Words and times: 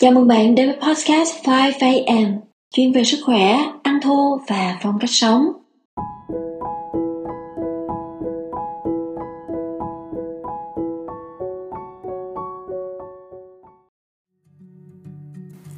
Chào 0.00 0.12
mừng 0.12 0.28
bạn 0.28 0.54
đến 0.54 0.68
với 0.68 0.76
podcast 0.76 1.34
5am, 1.44 2.38
chuyên 2.74 2.92
về 2.92 3.04
sức 3.04 3.18
khỏe, 3.24 3.56
ăn 3.82 3.98
thô 4.02 4.40
và 4.48 4.78
phong 4.82 4.98
cách 5.00 5.10
sống. 5.10 5.52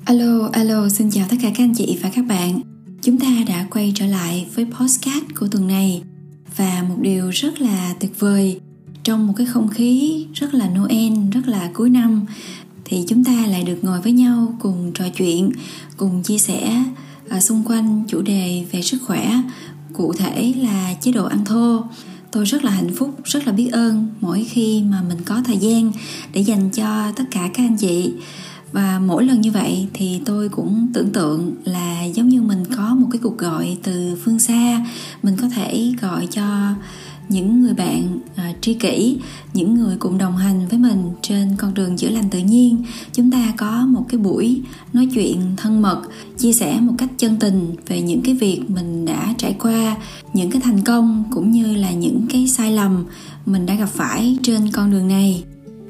Alo, 0.05 0.49
alo, 0.53 0.89
xin 0.89 1.11
chào 1.11 1.27
tất 1.31 1.37
cả 1.43 1.49
các 1.49 1.65
anh 1.65 1.75
chị 1.75 1.99
và 2.03 2.11
các 2.15 2.25
bạn. 2.29 2.61
Chúng 3.03 3.19
ta 3.19 3.27
đã 3.49 3.67
quay 3.71 3.93
trở 3.95 4.07
lại 4.07 4.47
với 4.55 4.65
podcast 4.65 5.25
của 5.41 5.49
tuần 5.51 5.67
này 5.67 6.03
và 6.57 6.85
một 6.89 6.97
điều 7.01 7.31
rất 7.31 7.61
là 7.61 7.95
tuyệt 8.01 8.13
vời 8.19 8.61
trong 9.03 9.27
một 9.27 9.33
cái 9.37 9.47
không 9.47 9.69
khí 9.69 10.27
rất 10.35 10.55
là 10.55 10.69
Noel, 10.69 11.13
rất 11.33 11.49
là 11.49 11.71
cuối 11.75 11.91
năm 11.91 12.27
thì 12.93 13.05
chúng 13.09 13.25
ta 13.25 13.47
lại 13.47 13.65
được 13.65 13.85
ngồi 13.85 14.01
với 14.01 14.13
nhau 14.13 14.55
cùng 14.59 14.93
trò 14.95 15.05
chuyện 15.09 15.51
cùng 15.97 16.23
chia 16.23 16.39
sẻ 16.39 16.85
à, 17.29 17.41
xung 17.41 17.63
quanh 17.65 18.05
chủ 18.09 18.23
đề 18.23 18.65
về 18.73 18.83
sức 18.83 18.99
khỏe. 19.07 19.33
Cụ 19.93 20.13
thể 20.13 20.55
là 20.57 20.95
chế 21.01 21.13
độ 21.13 21.25
ăn 21.25 21.45
thô. 21.45 21.85
Tôi 22.31 22.45
rất 22.45 22.65
là 22.65 22.71
hạnh 22.71 22.95
phúc 22.95 23.21
rất 23.25 23.47
là 23.47 23.53
biết 23.53 23.69
ơn 23.73 24.09
mỗi 24.21 24.47
khi 24.51 24.83
mà 24.83 25.03
mình 25.09 25.19
có 25.25 25.43
thời 25.45 25.57
gian 25.57 25.93
để 26.33 26.41
dành 26.41 26.71
cho 26.71 27.13
tất 27.17 27.25
cả 27.31 27.51
các 27.55 27.65
anh 27.65 27.77
chị. 27.77 28.13
Và 28.73 28.99
mỗi 28.99 29.25
lần 29.25 29.41
như 29.41 29.51
vậy 29.53 29.87
thì 29.93 30.21
tôi 30.25 30.49
cũng 30.49 30.87
tưởng 30.95 31.13
tượng 31.13 31.53
là 31.65 32.05
giống 32.05 32.29
như 32.29 32.43
mình 32.43 32.65
có 32.77 32.95
một 32.95 33.09
cái 33.13 33.21
cuộc 33.23 33.39
gọi 33.39 33.77
từ 33.83 34.17
phương 34.25 34.39
xa. 34.39 34.87
Mình 35.23 35.37
có 35.41 35.49
thể 35.49 35.93
gọi 36.01 36.27
cho 36.27 36.75
những 37.33 37.63
người 37.63 37.75
bạn 37.75 38.19
à, 38.37 38.53
tri 38.61 38.75
kỷ 38.75 39.17
những 39.55 39.75
người 39.75 39.97
cùng 39.99 40.19
đồng 40.19 40.37
hành 40.37 40.69
với 40.69 40.79
mình 40.79 41.11
trên 41.23 41.49
con 41.59 41.75
đường 41.75 41.97
chữa 41.97 42.09
lành 42.09 42.31
tự 42.31 42.39
nhiên. 42.39 42.85
Chúng 43.13 43.31
ta 43.31 43.53
có 43.57 43.87
một 43.87 44.05
cái 44.09 44.19
buổi 44.19 44.63
nói 44.93 45.09
chuyện 45.15 45.41
thân 45.57 45.83
mật 45.83 46.03
chia 46.39 46.53
sẻ 46.53 46.81
một 46.81 46.93
cách 46.99 47.11
chân 47.19 47.37
tình 47.41 47.75
về 47.89 48.01
những 48.01 48.21
cái 48.23 48.35
việc 48.35 48.61
mình 48.69 49.05
đã 49.05 49.35
trải 49.39 49.57
qua 49.59 49.97
những 50.35 50.51
cái 50.51 50.63
thành 50.65 50.85
công 50.85 51.25
cũng 51.31 51.51
như 51.51 51.77
là 51.77 51.91
những 51.91 52.27
cái 52.31 52.49
sai 52.49 52.73
lầm 52.73 53.05
mình 53.47 53.67
đã 53.67 53.75
gặp 53.75 53.89
phải 53.93 54.39
trên 54.43 54.71
con 54.71 54.91
đường 54.91 55.09
này. 55.09 55.43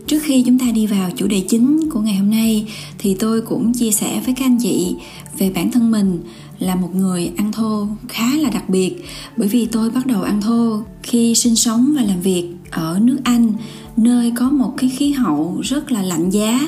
Trước 0.06 0.18
khi 0.22 0.42
chúng 0.46 0.58
ta 0.58 0.66
đi 0.74 0.86
vào 0.86 1.10
chủ 1.16 1.26
đề 1.26 1.44
chính 1.48 1.90
của 1.90 2.00
ngày 2.00 2.14
hôm 2.14 2.30
nay 2.30 2.66
thì 2.98 3.16
tôi 3.18 3.40
cũng 3.40 3.72
chia 3.74 3.90
sẻ 3.90 4.22
với 4.24 4.34
các 4.34 4.44
anh 4.44 4.58
chị 4.62 4.96
về 5.38 5.50
bản 5.50 5.70
thân 5.70 5.90
mình 5.90 6.20
là 6.62 6.74
một 6.74 6.94
người 6.94 7.32
ăn 7.36 7.52
thô 7.52 7.86
khá 8.08 8.36
là 8.36 8.50
đặc 8.50 8.68
biệt. 8.68 9.04
Bởi 9.36 9.48
vì 9.48 9.66
tôi 9.66 9.90
bắt 9.90 10.06
đầu 10.06 10.22
ăn 10.22 10.42
thô 10.42 10.82
khi 11.02 11.34
sinh 11.34 11.56
sống 11.56 11.92
và 11.96 12.02
làm 12.02 12.20
việc 12.20 12.48
ở 12.70 12.98
nước 13.02 13.18
Anh, 13.24 13.52
nơi 13.96 14.32
có 14.36 14.50
một 14.50 14.74
cái 14.76 14.90
khí 14.90 15.12
hậu 15.12 15.60
rất 15.62 15.92
là 15.92 16.02
lạnh 16.02 16.30
giá. 16.30 16.60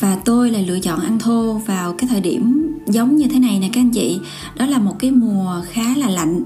Và 0.00 0.18
tôi 0.24 0.50
lại 0.50 0.66
lựa 0.66 0.80
chọn 0.80 1.00
ăn 1.00 1.18
thô 1.18 1.60
vào 1.66 1.92
cái 1.92 2.08
thời 2.10 2.20
điểm 2.20 2.68
giống 2.86 3.16
như 3.16 3.26
thế 3.28 3.38
này 3.38 3.58
nè 3.58 3.70
các 3.72 3.80
anh 3.80 3.90
chị. 3.90 4.18
Đó 4.56 4.66
là 4.66 4.78
một 4.78 4.98
cái 4.98 5.10
mùa 5.10 5.62
khá 5.70 5.96
là 5.96 6.08
lạnh. 6.08 6.44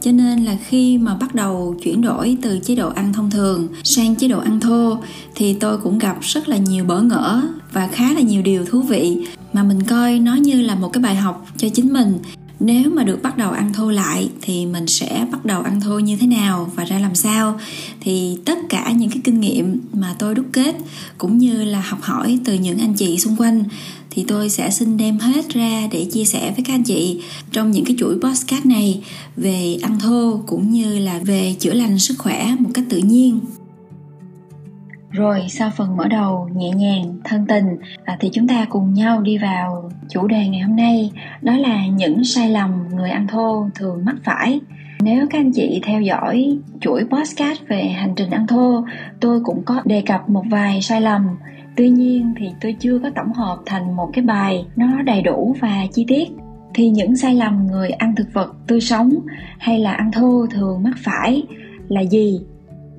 Cho 0.00 0.12
nên 0.12 0.44
là 0.44 0.56
khi 0.68 0.98
mà 0.98 1.14
bắt 1.14 1.34
đầu 1.34 1.74
chuyển 1.82 2.00
đổi 2.00 2.36
từ 2.42 2.58
chế 2.58 2.74
độ 2.74 2.88
ăn 2.88 3.12
thông 3.12 3.30
thường 3.30 3.68
sang 3.84 4.16
chế 4.16 4.28
độ 4.28 4.38
ăn 4.40 4.60
thô, 4.60 4.98
thì 5.34 5.54
tôi 5.54 5.78
cũng 5.78 5.98
gặp 5.98 6.16
rất 6.20 6.48
là 6.48 6.56
nhiều 6.56 6.84
bỡ 6.84 7.00
ngỡ 7.00 7.42
và 7.74 7.88
khá 7.92 8.12
là 8.12 8.20
nhiều 8.20 8.42
điều 8.42 8.64
thú 8.64 8.80
vị 8.82 9.16
mà 9.52 9.62
mình 9.62 9.82
coi 9.82 10.18
nó 10.18 10.34
như 10.34 10.62
là 10.62 10.74
một 10.74 10.92
cái 10.92 11.02
bài 11.02 11.14
học 11.14 11.46
cho 11.56 11.68
chính 11.68 11.92
mình. 11.92 12.18
Nếu 12.60 12.90
mà 12.90 13.02
được 13.02 13.22
bắt 13.22 13.36
đầu 13.36 13.50
ăn 13.50 13.72
thô 13.72 13.90
lại 13.90 14.28
thì 14.42 14.66
mình 14.66 14.86
sẽ 14.86 15.26
bắt 15.32 15.44
đầu 15.44 15.62
ăn 15.62 15.80
thô 15.80 15.98
như 15.98 16.16
thế 16.16 16.26
nào 16.26 16.70
và 16.74 16.84
ra 16.84 16.98
làm 16.98 17.14
sao? 17.14 17.60
Thì 18.00 18.38
tất 18.44 18.58
cả 18.68 18.92
những 18.92 19.10
cái 19.10 19.20
kinh 19.24 19.40
nghiệm 19.40 19.80
mà 19.92 20.14
tôi 20.18 20.34
đúc 20.34 20.46
kết 20.52 20.76
cũng 21.18 21.38
như 21.38 21.64
là 21.64 21.80
học 21.80 22.02
hỏi 22.02 22.38
từ 22.44 22.54
những 22.54 22.78
anh 22.78 22.94
chị 22.94 23.18
xung 23.18 23.36
quanh 23.36 23.64
thì 24.10 24.24
tôi 24.28 24.48
sẽ 24.48 24.70
xin 24.70 24.96
đem 24.96 25.18
hết 25.18 25.48
ra 25.48 25.88
để 25.90 26.04
chia 26.12 26.24
sẻ 26.24 26.52
với 26.56 26.64
các 26.64 26.74
anh 26.74 26.84
chị 26.84 27.20
trong 27.52 27.70
những 27.70 27.84
cái 27.84 27.96
chuỗi 27.98 28.20
podcast 28.20 28.66
này 28.66 29.02
về 29.36 29.78
ăn 29.82 30.00
thô 30.00 30.42
cũng 30.46 30.70
như 30.70 30.98
là 30.98 31.18
về 31.18 31.54
chữa 31.60 31.72
lành 31.72 31.98
sức 31.98 32.14
khỏe 32.18 32.56
một 32.58 32.70
cách 32.74 32.84
tự 32.88 32.98
nhiên 32.98 33.40
rồi 35.14 35.46
sau 35.48 35.70
phần 35.76 35.96
mở 35.96 36.08
đầu 36.08 36.48
nhẹ 36.54 36.70
nhàng 36.70 37.18
thân 37.24 37.46
tình 37.46 37.64
à, 38.04 38.16
thì 38.20 38.30
chúng 38.32 38.48
ta 38.48 38.66
cùng 38.68 38.94
nhau 38.94 39.20
đi 39.20 39.38
vào 39.38 39.90
chủ 40.08 40.26
đề 40.26 40.48
ngày 40.48 40.60
hôm 40.60 40.76
nay. 40.76 41.10
Đó 41.42 41.56
là 41.56 41.86
những 41.86 42.24
sai 42.24 42.50
lầm 42.50 42.88
người 42.94 43.10
ăn 43.10 43.26
thô 43.26 43.66
thường 43.74 44.04
mắc 44.04 44.16
phải. 44.24 44.60
Nếu 45.00 45.26
các 45.30 45.38
anh 45.38 45.52
chị 45.52 45.80
theo 45.84 46.00
dõi 46.00 46.58
chuỗi 46.80 47.04
podcast 47.04 47.60
về 47.68 47.82
hành 47.82 48.14
trình 48.16 48.30
ăn 48.30 48.46
thô 48.46 48.84
tôi 49.20 49.40
cũng 49.44 49.62
có 49.64 49.82
đề 49.84 50.02
cập 50.06 50.28
một 50.28 50.44
vài 50.50 50.82
sai 50.82 51.00
lầm. 51.00 51.26
Tuy 51.76 51.88
nhiên 51.90 52.34
thì 52.38 52.46
tôi 52.60 52.76
chưa 52.80 52.98
có 52.98 53.10
tổng 53.14 53.32
hợp 53.32 53.58
thành 53.66 53.96
một 53.96 54.10
cái 54.12 54.24
bài 54.24 54.66
nó 54.76 55.02
đầy 55.02 55.22
đủ 55.22 55.56
và 55.60 55.82
chi 55.92 56.04
tiết. 56.08 56.28
Thì 56.74 56.90
những 56.90 57.16
sai 57.16 57.34
lầm 57.34 57.66
người 57.66 57.90
ăn 57.90 58.14
thực 58.16 58.26
vật 58.32 58.54
tươi 58.66 58.80
sống 58.80 59.14
hay 59.58 59.78
là 59.78 59.92
ăn 59.92 60.12
thô 60.12 60.46
thường 60.50 60.82
mắc 60.82 60.94
phải 61.04 61.42
là 61.88 62.00
gì? 62.00 62.40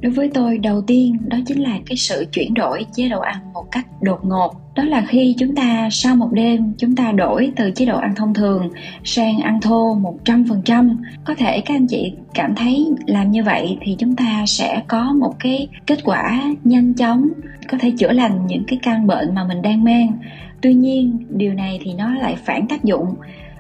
Đối 0.01 0.11
với 0.11 0.29
tôi, 0.33 0.57
đầu 0.57 0.81
tiên 0.81 1.17
đó 1.27 1.37
chính 1.45 1.63
là 1.63 1.77
cái 1.85 1.97
sự 1.97 2.25
chuyển 2.31 2.53
đổi 2.53 2.85
chế 2.95 3.09
độ 3.09 3.19
ăn 3.19 3.53
một 3.53 3.65
cách 3.71 3.85
đột 4.01 4.19
ngột. 4.25 4.55
Đó 4.75 4.83
là 4.83 5.05
khi 5.07 5.35
chúng 5.39 5.55
ta, 5.55 5.89
sau 5.91 6.15
một 6.15 6.29
đêm, 6.31 6.73
chúng 6.77 6.95
ta 6.95 7.11
đổi 7.11 7.51
từ 7.55 7.71
chế 7.71 7.85
độ 7.85 7.97
ăn 7.97 8.15
thông 8.15 8.33
thường 8.33 8.69
sang 9.03 9.39
ăn 9.39 9.61
thô 9.61 9.95
100% 10.25 10.95
có 11.25 11.35
thể 11.35 11.61
các 11.61 11.75
anh 11.75 11.87
chị 11.87 12.13
cảm 12.33 12.55
thấy 12.55 12.87
làm 13.05 13.31
như 13.31 13.43
vậy 13.43 13.77
thì 13.81 13.95
chúng 13.99 14.15
ta 14.15 14.43
sẽ 14.47 14.81
có 14.87 15.13
một 15.13 15.33
cái 15.39 15.67
kết 15.87 15.99
quả 16.03 16.43
nhanh 16.63 16.93
chóng, 16.93 17.27
có 17.69 17.77
thể 17.81 17.91
chữa 17.97 18.11
lành 18.11 18.47
những 18.47 18.63
cái 18.67 18.79
căn 18.83 19.07
bệnh 19.07 19.35
mà 19.35 19.43
mình 19.43 19.61
đang 19.61 19.83
mang 19.83 20.17
tuy 20.65 20.73
nhiên, 20.73 21.17
điều 21.29 21.53
này 21.53 21.79
thì 21.83 21.93
nó 21.93 22.15
lại 22.15 22.35
phản 22.45 22.67
tác 22.67 22.83
dụng 22.83 23.15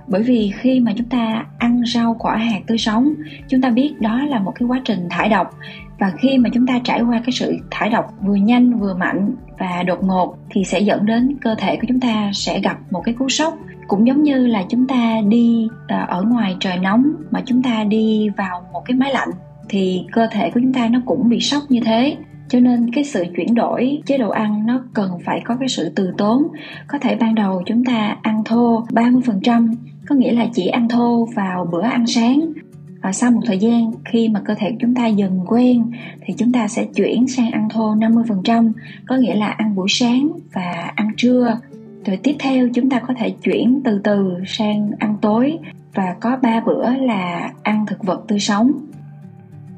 bởi 0.07 0.23
vì 0.23 0.51
khi 0.55 0.79
mà 0.79 0.91
chúng 0.95 1.09
ta 1.09 1.45
ăn 1.57 1.81
rau, 1.85 2.15
quả, 2.19 2.35
hạt 2.35 2.59
tươi 2.67 2.77
sống, 2.77 3.13
chúng 3.47 3.61
ta 3.61 3.69
biết 3.69 4.01
đó 4.01 4.25
là 4.25 4.39
một 4.39 4.51
cái 4.55 4.67
quá 4.67 4.81
trình 4.85 5.07
thải 5.09 5.29
độc. 5.29 5.57
Và 5.99 6.11
khi 6.17 6.37
mà 6.37 6.49
chúng 6.53 6.67
ta 6.67 6.79
trải 6.83 7.01
qua 7.01 7.21
cái 7.25 7.31
sự 7.31 7.57
thải 7.71 7.89
độc 7.89 8.13
vừa 8.21 8.35
nhanh, 8.35 8.79
vừa 8.79 8.93
mạnh 8.93 9.35
và 9.59 9.83
đột 9.83 10.03
ngột 10.03 10.37
thì 10.49 10.63
sẽ 10.63 10.79
dẫn 10.79 11.05
đến 11.05 11.37
cơ 11.41 11.55
thể 11.55 11.75
của 11.75 11.85
chúng 11.87 11.99
ta 11.99 12.31
sẽ 12.33 12.59
gặp 12.59 12.77
một 12.91 13.01
cái 13.05 13.15
cú 13.15 13.29
sốc. 13.29 13.57
Cũng 13.87 14.07
giống 14.07 14.23
như 14.23 14.47
là 14.47 14.63
chúng 14.69 14.87
ta 14.87 15.21
đi 15.27 15.67
à, 15.87 16.05
ở 16.09 16.23
ngoài 16.23 16.55
trời 16.59 16.77
nóng 16.77 17.11
mà 17.31 17.41
chúng 17.45 17.63
ta 17.63 17.83
đi 17.83 18.29
vào 18.29 18.67
một 18.73 18.81
cái 18.85 18.97
máy 18.97 19.11
lạnh 19.13 19.29
thì 19.69 20.05
cơ 20.11 20.27
thể 20.31 20.49
của 20.49 20.59
chúng 20.63 20.73
ta 20.73 20.87
nó 20.87 20.99
cũng 21.05 21.29
bị 21.29 21.39
sốc 21.39 21.63
như 21.69 21.79
thế. 21.85 22.17
Cho 22.49 22.59
nên 22.59 22.91
cái 22.93 23.03
sự 23.03 23.25
chuyển 23.35 23.55
đổi 23.55 24.01
chế 24.05 24.17
độ 24.17 24.29
ăn 24.29 24.65
nó 24.65 24.81
cần 24.93 25.11
phải 25.25 25.41
có 25.45 25.55
cái 25.59 25.69
sự 25.69 25.91
từ 25.95 26.13
tốn. 26.17 26.47
Có 26.87 26.99
thể 26.99 27.15
ban 27.15 27.35
đầu 27.35 27.63
chúng 27.65 27.85
ta 27.85 28.17
ăn 28.21 28.43
thô 28.45 28.85
30% 28.89 29.75
có 30.07 30.15
nghĩa 30.15 30.31
là 30.31 30.47
chỉ 30.53 30.67
ăn 30.67 30.89
thô 30.89 31.27
vào 31.35 31.67
bữa 31.71 31.81
ăn 31.81 32.07
sáng. 32.07 32.53
Và 33.01 33.11
sau 33.11 33.31
một 33.31 33.41
thời 33.45 33.57
gian, 33.57 33.91
khi 34.05 34.29
mà 34.29 34.39
cơ 34.45 34.55
thể 34.57 34.71
chúng 34.79 34.95
ta 34.95 35.07
dần 35.07 35.39
quen, 35.47 35.91
thì 36.25 36.33
chúng 36.37 36.51
ta 36.51 36.67
sẽ 36.67 36.85
chuyển 36.85 37.27
sang 37.27 37.51
ăn 37.51 37.69
thô 37.69 37.95
50% 37.95 38.71
có 39.07 39.15
nghĩa 39.15 39.35
là 39.35 39.47
ăn 39.47 39.75
buổi 39.75 39.87
sáng 39.89 40.29
và 40.53 40.91
ăn 40.95 41.11
trưa. 41.17 41.59
Rồi 42.05 42.17
tiếp 42.23 42.35
theo, 42.39 42.69
chúng 42.73 42.89
ta 42.89 42.99
có 42.99 43.13
thể 43.17 43.29
chuyển 43.29 43.81
từ 43.83 44.01
từ 44.03 44.33
sang 44.47 44.91
ăn 44.99 45.15
tối. 45.21 45.57
Và 45.93 46.15
có 46.19 46.37
3 46.41 46.61
bữa 46.65 46.89
là 46.89 47.51
ăn 47.63 47.85
thực 47.85 48.03
vật 48.03 48.23
tươi 48.27 48.39
sống 48.39 48.71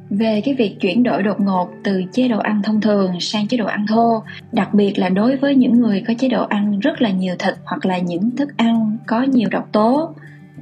về 0.09 0.41
cái 0.45 0.53
việc 0.53 0.77
chuyển 0.79 1.03
đổi 1.03 1.23
đột 1.23 1.39
ngột 1.39 1.69
từ 1.83 2.03
chế 2.13 2.27
độ 2.27 2.39
ăn 2.39 2.61
thông 2.63 2.81
thường 2.81 3.19
sang 3.19 3.47
chế 3.47 3.57
độ 3.57 3.65
ăn 3.65 3.85
thô, 3.87 4.23
đặc 4.51 4.73
biệt 4.73 4.99
là 4.99 5.09
đối 5.09 5.35
với 5.35 5.55
những 5.55 5.79
người 5.79 6.03
có 6.07 6.13
chế 6.19 6.29
độ 6.29 6.45
ăn 6.49 6.79
rất 6.79 7.01
là 7.01 7.09
nhiều 7.09 7.35
thịt 7.39 7.53
hoặc 7.65 7.85
là 7.85 7.97
những 7.97 8.35
thức 8.35 8.57
ăn 8.57 8.97
có 9.07 9.21
nhiều 9.21 9.49
độc 9.51 9.69
tố. 9.71 10.13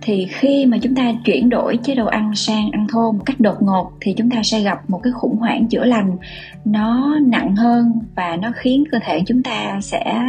Thì 0.01 0.27
khi 0.29 0.65
mà 0.65 0.77
chúng 0.81 0.95
ta 0.95 1.13
chuyển 1.25 1.49
đổi 1.49 1.79
chế 1.83 1.95
độ 1.95 2.05
ăn 2.05 2.35
sang 2.35 2.71
ăn 2.71 2.87
thô 2.91 3.11
một 3.11 3.23
cách 3.25 3.39
đột 3.39 3.61
ngột 3.61 3.91
thì 4.01 4.13
chúng 4.17 4.29
ta 4.29 4.43
sẽ 4.43 4.59
gặp 4.59 4.89
một 4.89 4.99
cái 5.03 5.13
khủng 5.13 5.37
hoảng 5.37 5.67
chữa 5.67 5.85
lành. 5.85 6.17
Nó 6.65 7.19
nặng 7.25 7.55
hơn 7.55 7.91
và 8.15 8.37
nó 8.41 8.51
khiến 8.55 8.83
cơ 8.91 8.99
thể 9.05 9.21
chúng 9.27 9.43
ta 9.43 9.79
sẽ 9.81 10.21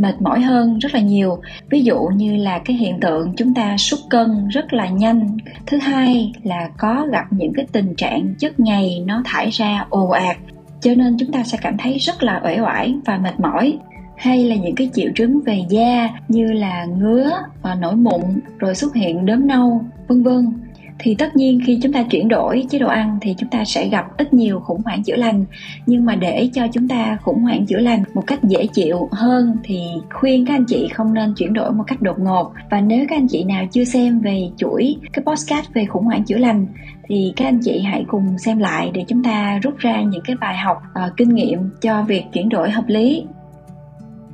mệt 0.00 0.22
mỏi 0.22 0.40
hơn 0.40 0.78
rất 0.78 0.94
là 0.94 1.00
nhiều. 1.00 1.38
Ví 1.70 1.82
dụ 1.82 1.98
như 2.16 2.36
là 2.36 2.58
cái 2.58 2.76
hiện 2.76 3.00
tượng 3.00 3.32
chúng 3.36 3.54
ta 3.54 3.76
sút 3.76 4.00
cân 4.10 4.48
rất 4.48 4.72
là 4.72 4.88
nhanh. 4.88 5.36
Thứ 5.66 5.78
hai 5.78 6.32
là 6.42 6.68
có 6.78 7.06
gặp 7.12 7.24
những 7.30 7.52
cái 7.54 7.66
tình 7.72 7.94
trạng 7.94 8.34
chất 8.38 8.60
nhầy 8.60 9.02
nó 9.06 9.22
thải 9.24 9.50
ra 9.50 9.86
ồ 9.90 10.08
ạt, 10.08 10.36
cho 10.80 10.94
nên 10.94 11.16
chúng 11.18 11.32
ta 11.32 11.42
sẽ 11.42 11.58
cảm 11.62 11.76
thấy 11.78 11.98
rất 11.98 12.22
là 12.22 12.40
uể 12.44 12.60
oải 12.60 12.94
và 13.04 13.18
mệt 13.18 13.40
mỏi. 13.40 13.78
Hay 14.16 14.44
là 14.44 14.56
những 14.56 14.74
cái 14.74 14.90
triệu 14.94 15.10
chứng 15.14 15.40
về 15.40 15.62
da 15.68 16.08
như 16.28 16.52
là 16.52 16.84
ngứa 16.84 17.30
và 17.62 17.74
nổi 17.74 17.96
mụn, 17.96 18.22
rồi 18.58 18.74
xuất 18.74 18.94
hiện 18.94 19.26
đốm 19.26 19.46
nâu, 19.46 19.84
vân 20.08 20.22
vân 20.22 20.52
thì 21.02 21.14
tất 21.14 21.36
nhiên 21.36 21.60
khi 21.66 21.78
chúng 21.82 21.92
ta 21.92 22.02
chuyển 22.02 22.28
đổi 22.28 22.66
chế 22.70 22.78
độ 22.78 22.88
ăn 22.88 23.18
thì 23.20 23.34
chúng 23.38 23.48
ta 23.48 23.64
sẽ 23.64 23.88
gặp 23.88 24.04
ít 24.16 24.34
nhiều 24.34 24.60
khủng 24.60 24.82
hoảng 24.84 25.02
chữa 25.02 25.16
lành. 25.16 25.44
Nhưng 25.86 26.04
mà 26.04 26.14
để 26.14 26.48
cho 26.52 26.66
chúng 26.72 26.88
ta 26.88 27.18
khủng 27.22 27.42
hoảng 27.42 27.66
chữa 27.66 27.78
lành 27.78 28.02
một 28.14 28.26
cách 28.26 28.44
dễ 28.44 28.66
chịu 28.66 29.08
hơn 29.12 29.56
thì 29.64 29.80
khuyên 30.10 30.46
các 30.46 30.54
anh 30.54 30.64
chị 30.64 30.88
không 30.94 31.14
nên 31.14 31.34
chuyển 31.34 31.52
đổi 31.52 31.72
một 31.72 31.84
cách 31.86 32.02
đột 32.02 32.18
ngột. 32.18 32.52
Và 32.70 32.80
nếu 32.80 33.06
các 33.08 33.16
anh 33.16 33.28
chị 33.28 33.44
nào 33.44 33.64
chưa 33.72 33.84
xem 33.84 34.20
về 34.20 34.50
chuỗi 34.56 34.96
cái 35.12 35.24
podcast 35.26 35.72
về 35.74 35.84
khủng 35.84 36.04
hoảng 36.04 36.24
chữa 36.24 36.38
lành 36.38 36.66
thì 37.08 37.32
các 37.36 37.44
anh 37.44 37.58
chị 37.62 37.80
hãy 37.80 38.04
cùng 38.08 38.38
xem 38.38 38.58
lại 38.58 38.90
để 38.94 39.04
chúng 39.08 39.24
ta 39.24 39.58
rút 39.62 39.78
ra 39.78 40.02
những 40.02 40.22
cái 40.24 40.36
bài 40.40 40.56
học 40.56 40.76
uh, 41.06 41.16
kinh 41.16 41.28
nghiệm 41.28 41.58
cho 41.80 42.02
việc 42.02 42.24
chuyển 42.32 42.48
đổi 42.48 42.70
hợp 42.70 42.84
lý. 42.86 43.24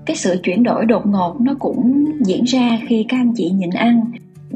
Cái 0.07 0.17
sự 0.17 0.41
chuyển 0.43 0.63
đổi 0.63 0.85
đột 0.85 1.07
ngột 1.07 1.37
nó 1.41 1.55
cũng 1.59 2.05
diễn 2.25 2.45
ra 2.45 2.79
khi 2.87 3.07
các 3.09 3.17
anh 3.17 3.33
chị 3.37 3.51
nhịn 3.51 3.71
ăn 3.71 4.01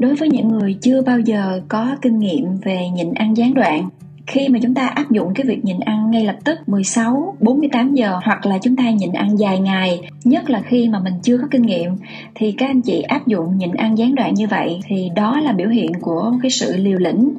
đối 0.01 0.15
với 0.15 0.29
những 0.29 0.47
người 0.47 0.77
chưa 0.81 1.01
bao 1.01 1.19
giờ 1.19 1.61
có 1.67 1.95
kinh 2.01 2.19
nghiệm 2.19 2.57
về 2.63 2.89
nhịn 2.89 3.13
ăn 3.13 3.37
gián 3.37 3.53
đoạn 3.53 3.89
khi 4.27 4.49
mà 4.49 4.59
chúng 4.61 4.73
ta 4.73 4.87
áp 4.87 5.11
dụng 5.11 5.33
cái 5.33 5.45
việc 5.45 5.65
nhịn 5.65 5.79
ăn 5.79 6.11
ngay 6.11 6.25
lập 6.25 6.35
tức 6.43 6.59
16, 6.67 7.35
48 7.39 7.93
giờ 7.93 8.19
hoặc 8.23 8.45
là 8.45 8.57
chúng 8.61 8.75
ta 8.75 8.89
nhịn 8.89 9.13
ăn 9.13 9.39
dài 9.39 9.59
ngày, 9.59 10.01
nhất 10.23 10.49
là 10.49 10.61
khi 10.61 10.89
mà 10.89 10.99
mình 10.99 11.13
chưa 11.23 11.37
có 11.37 11.47
kinh 11.51 11.61
nghiệm 11.61 11.95
thì 12.35 12.51
các 12.51 12.65
anh 12.65 12.81
chị 12.81 13.01
áp 13.01 13.27
dụng 13.27 13.57
nhịn 13.57 13.73
ăn 13.73 13.97
gián 13.97 14.15
đoạn 14.15 14.33
như 14.33 14.47
vậy 14.47 14.79
thì 14.85 15.09
đó 15.15 15.39
là 15.39 15.51
biểu 15.51 15.69
hiện 15.69 15.91
của 16.01 16.33
cái 16.41 16.51
sự 16.51 16.77
liều 16.77 16.97
lĩnh. 16.97 17.33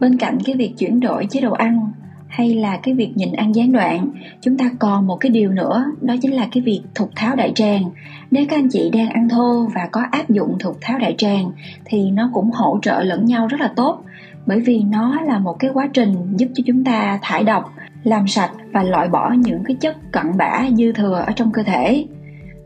Bên 0.00 0.18
cạnh 0.18 0.38
cái 0.44 0.56
việc 0.56 0.72
chuyển 0.78 1.00
đổi 1.00 1.26
chế 1.30 1.40
độ 1.40 1.52
ăn 1.52 1.92
hay 2.34 2.54
là 2.54 2.76
cái 2.76 2.94
việc 2.94 3.16
nhịn 3.16 3.32
ăn 3.32 3.54
gián 3.54 3.72
đoạn? 3.72 4.08
Chúng 4.40 4.56
ta 4.56 4.70
còn 4.78 5.06
một 5.06 5.16
cái 5.16 5.30
điều 5.30 5.50
nữa, 5.50 5.84
đó 6.00 6.14
chính 6.22 6.32
là 6.32 6.48
cái 6.52 6.62
việc 6.62 6.80
thục 6.94 7.10
tháo 7.16 7.36
đại 7.36 7.52
tràng. 7.54 7.82
Nếu 8.30 8.46
các 8.48 8.58
anh 8.58 8.68
chị 8.68 8.90
đang 8.92 9.08
ăn 9.08 9.28
thô 9.28 9.66
và 9.74 9.88
có 9.92 10.02
áp 10.10 10.30
dụng 10.30 10.56
thục 10.58 10.78
tháo 10.80 10.98
đại 10.98 11.14
tràng, 11.18 11.50
thì 11.84 12.10
nó 12.10 12.30
cũng 12.32 12.50
hỗ 12.50 12.78
trợ 12.82 13.02
lẫn 13.02 13.24
nhau 13.24 13.46
rất 13.46 13.60
là 13.60 13.72
tốt, 13.76 14.04
bởi 14.46 14.60
vì 14.60 14.80
nó 14.80 15.20
là 15.20 15.38
một 15.38 15.56
cái 15.58 15.70
quá 15.74 15.88
trình 15.92 16.14
giúp 16.36 16.46
cho 16.54 16.62
chúng 16.66 16.84
ta 16.84 17.18
thải 17.22 17.44
độc, 17.44 17.72
làm 18.04 18.28
sạch 18.28 18.52
và 18.72 18.82
loại 18.82 19.08
bỏ 19.08 19.32
những 19.38 19.64
cái 19.64 19.76
chất 19.80 20.12
cặn 20.12 20.36
bã 20.36 20.68
dư 20.76 20.92
thừa 20.92 21.24
ở 21.26 21.32
trong 21.36 21.52
cơ 21.52 21.62
thể. 21.62 22.06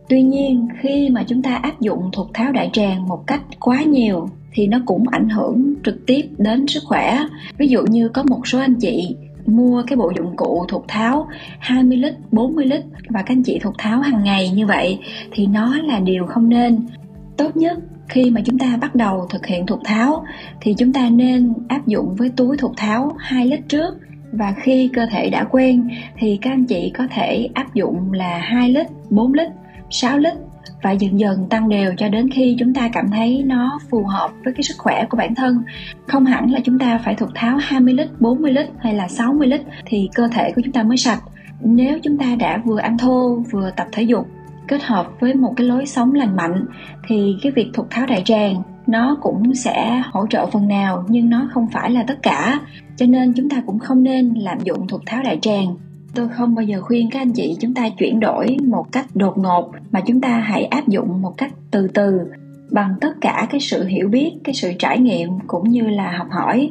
Tuy 0.09 0.23
nhiên, 0.23 0.69
khi 0.81 1.11
mà 1.11 1.25
chúng 1.27 1.43
ta 1.43 1.55
áp 1.55 1.81
dụng 1.81 2.11
thục 2.13 2.27
tháo 2.35 2.53
đại 2.53 2.71
tràng 2.73 3.09
một 3.09 3.27
cách 3.27 3.43
quá 3.61 3.83
nhiều, 3.83 4.29
thì 4.53 4.67
nó 4.67 4.79
cũng 4.87 5.05
ảnh 5.09 5.29
hưởng 5.29 5.75
trực 5.85 6.07
tiếp 6.07 6.23
đến 6.39 6.67
sức 6.67 6.83
khỏe. 6.87 7.19
Ví 7.59 7.69
dụ 7.69 7.83
như 7.91 8.09
có 8.09 8.23
một 8.23 8.47
số 8.47 8.59
anh 8.59 8.75
chị 8.75 9.17
mua 9.49 9.83
cái 9.87 9.97
bộ 9.97 10.13
dụng 10.17 10.37
cụ 10.37 10.65
thuộc 10.69 10.85
tháo 10.89 11.29
20 11.59 11.97
lít, 11.97 12.15
40 12.31 12.67
lít 12.67 12.83
và 13.09 13.23
các 13.23 13.33
anh 13.35 13.43
chị 13.43 13.59
thuộc 13.63 13.75
tháo 13.79 14.01
hàng 14.01 14.25
ngày 14.25 14.51
như 14.51 14.67
vậy 14.67 14.99
thì 15.33 15.47
nó 15.47 15.77
là 15.83 16.01
điều 16.01 16.27
không 16.27 16.49
nên. 16.49 16.87
Tốt 17.37 17.57
nhất 17.57 17.79
khi 18.09 18.31
mà 18.31 18.41
chúng 18.45 18.59
ta 18.59 18.77
bắt 18.81 18.95
đầu 18.95 19.27
thực 19.31 19.47
hiện 19.47 19.67
thuộc 19.67 19.81
tháo 19.85 20.25
thì 20.61 20.75
chúng 20.79 20.93
ta 20.93 21.09
nên 21.11 21.55
áp 21.69 21.87
dụng 21.87 22.15
với 22.15 22.31
túi 22.37 22.57
thuộc 22.57 22.77
tháo 22.77 23.17
2 23.19 23.47
lít 23.47 23.61
trước 23.69 23.95
và 24.33 24.55
khi 24.57 24.91
cơ 24.93 25.07
thể 25.07 25.31
đã 25.31 25.45
quen 25.51 25.89
thì 26.19 26.39
các 26.43 26.51
anh 26.51 26.65
chị 26.65 26.93
có 26.99 27.07
thể 27.11 27.49
áp 27.55 27.75
dụng 27.75 28.13
là 28.13 28.39
2 28.39 28.69
lít, 28.69 28.87
4 29.11 29.35
lít, 29.35 29.49
6 29.91 30.19
lít 30.19 30.35
và 30.83 30.91
dần 30.91 31.21
dần 31.21 31.47
tăng 31.51 31.69
đều 31.69 31.95
cho 31.97 32.09
đến 32.09 32.31
khi 32.31 32.57
chúng 32.59 32.75
ta 32.75 32.89
cảm 32.93 33.11
thấy 33.11 33.43
nó 33.47 33.79
phù 33.91 34.05
hợp 34.05 34.31
với 34.45 34.55
cái 34.55 34.63
sức 34.63 34.75
khỏe 34.79 35.07
của 35.11 35.17
bản 35.17 35.35
thân. 35.35 35.63
Không 36.07 36.25
hẳn 36.25 36.51
là 36.51 36.61
chúng 36.65 36.79
ta 36.79 37.01
phải 37.05 37.15
thuộc 37.15 37.29
tháo 37.35 37.59
20 37.61 37.95
lít, 37.95 38.21
40 38.21 38.53
lít 38.53 38.67
hay 38.79 38.95
là 38.95 39.09
60 39.09 39.49
lít 39.49 39.61
thì 39.87 40.09
cơ 40.15 40.29
thể 40.33 40.53
của 40.53 40.63
chúng 40.65 40.73
ta 40.73 40.83
mới 40.83 40.97
sạch. 40.97 41.23
Nếu 41.61 41.99
chúng 42.03 42.19
ta 42.19 42.37
đã 42.39 42.63
vừa 42.65 42.79
ăn 42.79 42.99
thô 42.99 43.43
vừa 43.51 43.71
tập 43.77 43.87
thể 43.93 44.03
dục 44.03 44.29
kết 44.69 44.83
hợp 44.83 45.07
với 45.21 45.35
một 45.35 45.55
cái 45.57 45.67
lối 45.67 45.87
sống 45.87 46.15
lành 46.15 46.37
mạnh 46.37 46.65
thì 47.09 47.37
cái 47.43 47.53
việc 47.53 47.71
thục 47.75 47.91
tháo 47.91 48.07
đại 48.07 48.23
tràng 48.25 48.63
nó 48.89 49.17
cũng 49.23 49.55
sẽ 49.55 50.03
hỗ 50.13 50.27
trợ 50.27 50.47
phần 50.47 50.69
nào 50.69 51.05
nhưng 51.09 51.31
nó 51.31 51.49
không 51.53 51.67
phải 51.73 51.91
là 51.91 52.05
tất 52.07 52.19
cả. 52.23 52.61
Cho 52.97 53.07
nên 53.07 53.33
chúng 53.33 53.49
ta 53.49 53.63
cũng 53.67 53.79
không 53.79 54.03
nên 54.03 54.35
lạm 54.35 54.59
dụng 54.61 54.89
thục 54.89 55.01
tháo 55.07 55.23
đại 55.23 55.39
tràng 55.43 55.77
tôi 56.19 56.29
không 56.29 56.55
bao 56.55 56.63
giờ 56.63 56.81
khuyên 56.81 57.11
các 57.11 57.21
anh 57.21 57.33
chị 57.33 57.57
chúng 57.61 57.75
ta 57.75 57.89
chuyển 57.89 58.21
đổi 58.21 58.57
một 58.65 58.93
cách 58.93 59.07
đột 59.15 59.39
ngột 59.39 59.71
mà 59.91 60.01
chúng 60.07 60.21
ta 60.21 60.29
hãy 60.29 60.65
áp 60.65 60.89
dụng 60.89 61.23
một 61.23 61.35
cách 61.37 61.53
từ 61.71 61.89
từ 61.95 62.21
bằng 62.71 62.95
tất 63.01 63.21
cả 63.21 63.47
cái 63.51 63.61
sự 63.61 63.85
hiểu 63.85 64.09
biết 64.09 64.33
cái 64.45 64.55
sự 64.55 64.73
trải 64.79 64.99
nghiệm 64.99 65.29
cũng 65.47 65.71
như 65.71 65.83
là 65.83 66.11
học 66.19 66.27
hỏi 66.31 66.71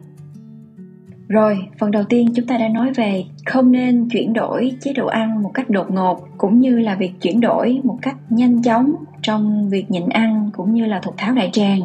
rồi, 1.28 1.58
phần 1.80 1.92
đầu 1.92 2.04
tiên 2.04 2.28
chúng 2.36 2.48
ta 2.48 2.58
đã 2.58 2.68
nói 2.68 2.92
về 2.96 3.24
không 3.46 3.72
nên 3.72 4.10
chuyển 4.10 4.34
đổi 4.34 4.72
chế 4.82 4.94
độ 4.94 5.08
ăn 5.08 5.44
một 5.44 5.52
cách 5.54 5.70
đột 5.70 5.92
ngột 5.92 6.28
cũng 6.38 6.60
như 6.60 6.80
là 6.80 6.96
việc 6.96 7.12
chuyển 7.22 7.40
đổi 7.40 7.82
một 7.84 7.98
cách 8.02 8.16
nhanh 8.30 8.62
chóng 8.62 8.96
trong 9.22 9.70
việc 9.70 9.92
nhịn 9.92 10.10
ăn 10.10 10.50
cũng 10.58 10.74
như 10.74 10.86
là 10.86 11.00
thục 11.00 11.18
tháo 11.18 11.34
đại 11.34 11.50
tràng. 11.54 11.80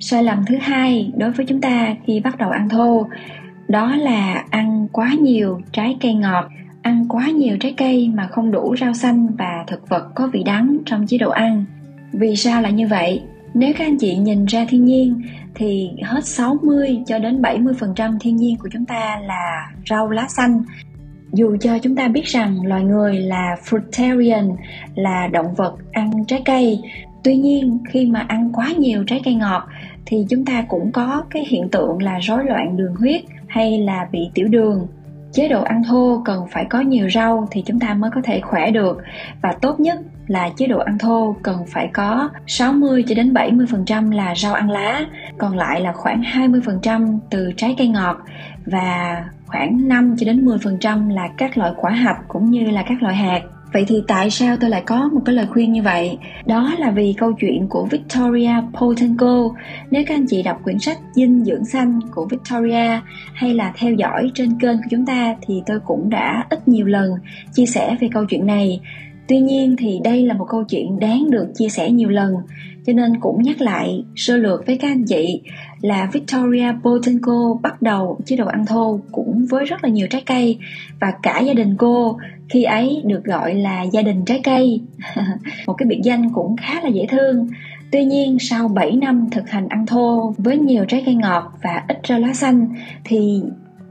Sai 0.00 0.24
lầm 0.24 0.44
thứ 0.46 0.56
hai 0.60 1.12
đối 1.16 1.30
với 1.30 1.46
chúng 1.46 1.60
ta 1.60 1.96
khi 2.06 2.20
bắt 2.20 2.38
đầu 2.38 2.50
ăn 2.50 2.68
thô 2.68 3.06
đó 3.68 3.96
là 3.96 4.44
ăn 4.50 4.88
quá 4.92 5.14
nhiều 5.20 5.60
trái 5.72 5.96
cây 6.00 6.14
ngọt 6.14 6.44
ăn 6.86 7.04
quá 7.08 7.30
nhiều 7.30 7.56
trái 7.60 7.74
cây 7.76 8.10
mà 8.14 8.28
không 8.30 8.50
đủ 8.50 8.76
rau 8.80 8.94
xanh 8.94 9.26
và 9.38 9.64
thực 9.66 9.88
vật 9.88 10.14
có 10.14 10.30
vị 10.32 10.42
đắng 10.42 10.76
trong 10.86 11.06
chế 11.06 11.18
độ 11.18 11.30
ăn. 11.30 11.64
Vì 12.12 12.36
sao 12.36 12.62
lại 12.62 12.72
như 12.72 12.88
vậy? 12.88 13.22
Nếu 13.54 13.72
các 13.78 13.84
anh 13.84 13.98
chị 13.98 14.16
nhìn 14.16 14.44
ra 14.44 14.66
thiên 14.68 14.84
nhiên 14.84 15.22
thì 15.54 15.90
hết 16.02 16.24
60 16.24 16.98
cho 17.06 17.18
đến 17.18 17.42
70% 17.42 18.18
thiên 18.20 18.36
nhiên 18.36 18.56
của 18.58 18.68
chúng 18.72 18.84
ta 18.84 19.20
là 19.26 19.72
rau 19.90 20.10
lá 20.10 20.26
xanh. 20.28 20.62
Dù 21.32 21.56
cho 21.60 21.78
chúng 21.78 21.96
ta 21.96 22.08
biết 22.08 22.24
rằng 22.24 22.66
loài 22.66 22.84
người 22.84 23.14
là 23.14 23.56
fruitarian, 23.64 24.56
là 24.94 25.26
động 25.26 25.54
vật 25.54 25.76
ăn 25.92 26.24
trái 26.28 26.42
cây, 26.44 26.80
tuy 27.24 27.36
nhiên 27.36 27.78
khi 27.88 28.06
mà 28.06 28.24
ăn 28.28 28.52
quá 28.52 28.72
nhiều 28.78 29.04
trái 29.06 29.20
cây 29.24 29.34
ngọt 29.34 29.62
thì 30.06 30.26
chúng 30.28 30.44
ta 30.44 30.64
cũng 30.68 30.92
có 30.92 31.22
cái 31.30 31.44
hiện 31.48 31.68
tượng 31.68 32.02
là 32.02 32.18
rối 32.18 32.44
loạn 32.44 32.76
đường 32.76 32.94
huyết 32.94 33.22
hay 33.48 33.78
là 33.78 34.08
bị 34.12 34.20
tiểu 34.34 34.48
đường 34.48 34.86
chế 35.36 35.48
độ 35.48 35.62
ăn 35.62 35.82
thô 35.88 36.22
cần 36.24 36.46
phải 36.50 36.64
có 36.64 36.80
nhiều 36.80 37.10
rau 37.10 37.48
thì 37.50 37.62
chúng 37.66 37.80
ta 37.80 37.94
mới 37.94 38.10
có 38.14 38.20
thể 38.24 38.40
khỏe 38.40 38.70
được 38.70 39.02
và 39.42 39.52
tốt 39.60 39.80
nhất 39.80 39.98
là 40.26 40.50
chế 40.56 40.66
độ 40.66 40.78
ăn 40.78 40.98
thô 40.98 41.36
cần 41.42 41.64
phải 41.68 41.90
có 41.92 42.28
60 42.46 43.04
cho 43.08 43.14
đến 43.14 43.32
70% 43.32 44.12
là 44.12 44.34
rau 44.34 44.54
ăn 44.54 44.70
lá, 44.70 45.00
còn 45.38 45.56
lại 45.56 45.80
là 45.80 45.92
khoảng 45.92 46.22
20% 46.22 47.18
từ 47.30 47.52
trái 47.56 47.74
cây 47.78 47.88
ngọt 47.88 48.16
và 48.66 49.24
khoảng 49.46 49.88
5 49.88 50.16
cho 50.18 50.26
đến 50.26 50.46
10% 50.46 51.10
là 51.14 51.28
các 51.36 51.58
loại 51.58 51.72
quả 51.76 51.90
hạch 51.90 52.18
cũng 52.28 52.50
như 52.50 52.70
là 52.70 52.82
các 52.88 53.02
loại 53.02 53.14
hạt. 53.14 53.40
Vậy 53.76 53.84
thì 53.88 54.02
tại 54.06 54.30
sao 54.30 54.56
tôi 54.60 54.70
lại 54.70 54.82
có 54.86 55.08
một 55.12 55.20
cái 55.24 55.34
lời 55.34 55.46
khuyên 55.46 55.72
như 55.72 55.82
vậy? 55.82 56.18
Đó 56.46 56.74
là 56.78 56.90
vì 56.90 57.14
câu 57.18 57.32
chuyện 57.32 57.66
của 57.68 57.86
Victoria 57.90 58.52
Potenko. 58.72 59.48
Nếu 59.90 60.02
các 60.06 60.14
anh 60.14 60.26
chị 60.26 60.42
đọc 60.42 60.60
quyển 60.64 60.78
sách 60.78 60.98
Dinh 61.14 61.44
dưỡng 61.44 61.64
xanh 61.64 62.00
của 62.14 62.26
Victoria 62.30 63.00
hay 63.34 63.54
là 63.54 63.72
theo 63.76 63.92
dõi 63.92 64.30
trên 64.34 64.58
kênh 64.60 64.76
của 64.76 64.88
chúng 64.90 65.06
ta 65.06 65.36
thì 65.46 65.62
tôi 65.66 65.80
cũng 65.86 66.10
đã 66.10 66.46
ít 66.50 66.68
nhiều 66.68 66.86
lần 66.86 67.10
chia 67.52 67.66
sẻ 67.66 67.96
về 68.00 68.08
câu 68.14 68.24
chuyện 68.24 68.46
này. 68.46 68.80
Tuy 69.28 69.40
nhiên 69.40 69.76
thì 69.78 70.00
đây 70.04 70.22
là 70.22 70.34
một 70.34 70.46
câu 70.48 70.64
chuyện 70.64 70.98
đáng 70.98 71.30
được 71.30 71.46
chia 71.54 71.68
sẻ 71.68 71.90
nhiều 71.90 72.08
lần 72.08 72.34
cho 72.86 72.92
nên 72.92 73.20
cũng 73.20 73.42
nhắc 73.42 73.60
lại 73.60 74.04
sơ 74.16 74.36
lược 74.36 74.66
với 74.66 74.78
các 74.78 74.88
anh 74.88 75.04
chị 75.04 75.40
là 75.80 76.10
Victoria 76.12 76.72
Potenko 76.82 77.54
bắt 77.62 77.82
đầu 77.82 78.18
chế 78.26 78.36
độ 78.36 78.46
ăn 78.46 78.66
thô 78.66 79.00
cũng 79.12 79.46
với 79.50 79.64
rất 79.64 79.84
là 79.84 79.90
nhiều 79.90 80.06
trái 80.10 80.22
cây. 80.26 80.58
Và 81.00 81.12
cả 81.22 81.40
gia 81.40 81.54
đình 81.54 81.74
cô 81.78 82.18
khi 82.48 82.62
ấy 82.62 83.02
được 83.04 83.24
gọi 83.24 83.54
là 83.54 83.82
gia 83.82 84.02
đình 84.02 84.24
trái 84.24 84.40
cây. 84.44 84.80
Một 85.66 85.74
cái 85.74 85.86
biệt 85.86 86.00
danh 86.02 86.32
cũng 86.32 86.56
khá 86.56 86.80
là 86.80 86.88
dễ 86.88 87.06
thương. 87.06 87.48
Tuy 87.92 88.04
nhiên, 88.04 88.36
sau 88.40 88.68
7 88.68 88.96
năm 88.96 89.28
thực 89.30 89.50
hành 89.50 89.68
ăn 89.68 89.86
thô 89.86 90.34
với 90.38 90.58
nhiều 90.58 90.84
trái 90.88 91.02
cây 91.06 91.14
ngọt 91.14 91.52
và 91.62 91.84
ít 91.88 91.98
rau 92.08 92.18
lá 92.18 92.34
xanh, 92.34 92.68
thì 93.04 93.42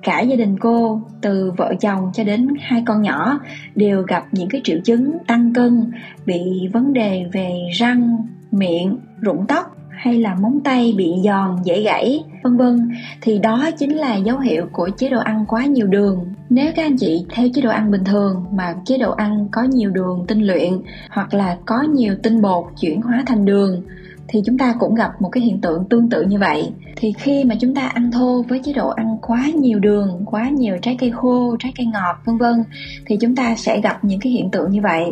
cả 0.03 0.21
gia 0.21 0.35
đình 0.35 0.59
cô, 0.59 1.01
từ 1.21 1.51
vợ 1.57 1.73
chồng 1.79 2.11
cho 2.13 2.23
đến 2.23 2.47
hai 2.61 2.83
con 2.85 3.01
nhỏ, 3.01 3.39
đều 3.75 4.01
gặp 4.01 4.25
những 4.31 4.49
cái 4.49 4.61
triệu 4.63 4.77
chứng 4.83 5.17
tăng 5.27 5.53
cân, 5.53 5.91
bị 6.25 6.41
vấn 6.73 6.93
đề 6.93 7.25
về 7.33 7.51
răng 7.79 8.17
miệng, 8.55 8.97
rụng 9.21 9.45
tóc 9.47 9.65
hay 9.89 10.19
là 10.19 10.35
móng 10.35 10.59
tay 10.63 10.93
bị 10.97 11.13
giòn, 11.23 11.55
dễ 11.63 11.81
gãy, 11.81 12.23
vân 12.43 12.57
vân, 12.57 12.89
thì 13.21 13.39
đó 13.39 13.69
chính 13.77 13.97
là 13.97 14.15
dấu 14.15 14.39
hiệu 14.39 14.65
của 14.71 14.89
chế 14.97 15.09
độ 15.09 15.19
ăn 15.19 15.45
quá 15.47 15.65
nhiều 15.65 15.87
đường. 15.87 16.25
Nếu 16.49 16.71
các 16.75 16.83
anh 16.83 16.97
chị 16.97 17.25
theo 17.29 17.47
chế 17.53 17.61
độ 17.61 17.69
ăn 17.69 17.91
bình 17.91 18.03
thường 18.03 18.45
mà 18.51 18.75
chế 18.85 18.97
độ 18.97 19.11
ăn 19.11 19.47
có 19.51 19.63
nhiều 19.63 19.89
đường 19.89 20.25
tinh 20.27 20.41
luyện 20.41 20.73
hoặc 21.09 21.33
là 21.33 21.57
có 21.65 21.81
nhiều 21.81 22.15
tinh 22.23 22.41
bột 22.41 22.65
chuyển 22.81 23.01
hóa 23.01 23.23
thành 23.25 23.45
đường 23.45 23.81
thì 24.27 24.41
chúng 24.45 24.57
ta 24.57 24.75
cũng 24.79 24.95
gặp 24.95 25.11
một 25.21 25.29
cái 25.29 25.43
hiện 25.43 25.61
tượng 25.61 25.85
tương 25.89 26.09
tự 26.09 26.23
như 26.23 26.39
vậy. 26.39 26.71
Thì 26.95 27.13
khi 27.17 27.43
mà 27.43 27.55
chúng 27.59 27.75
ta 27.75 27.87
ăn 27.87 28.11
thô 28.11 28.43
với 28.49 28.61
chế 28.63 28.73
độ 28.73 28.89
ăn 28.89 29.17
quá 29.21 29.47
nhiều 29.55 29.79
đường, 29.79 30.21
quá 30.25 30.49
nhiều 30.49 30.77
trái 30.81 30.97
cây 30.99 31.11
khô, 31.11 31.55
trái 31.59 31.73
cây 31.77 31.85
ngọt, 31.85 32.15
vân 32.25 32.37
vân, 32.37 32.63
thì 33.05 33.17
chúng 33.21 33.35
ta 33.35 33.55
sẽ 33.55 33.81
gặp 33.81 34.03
những 34.03 34.19
cái 34.19 34.31
hiện 34.31 34.49
tượng 34.51 34.71
như 34.71 34.81
vậy. 34.81 35.03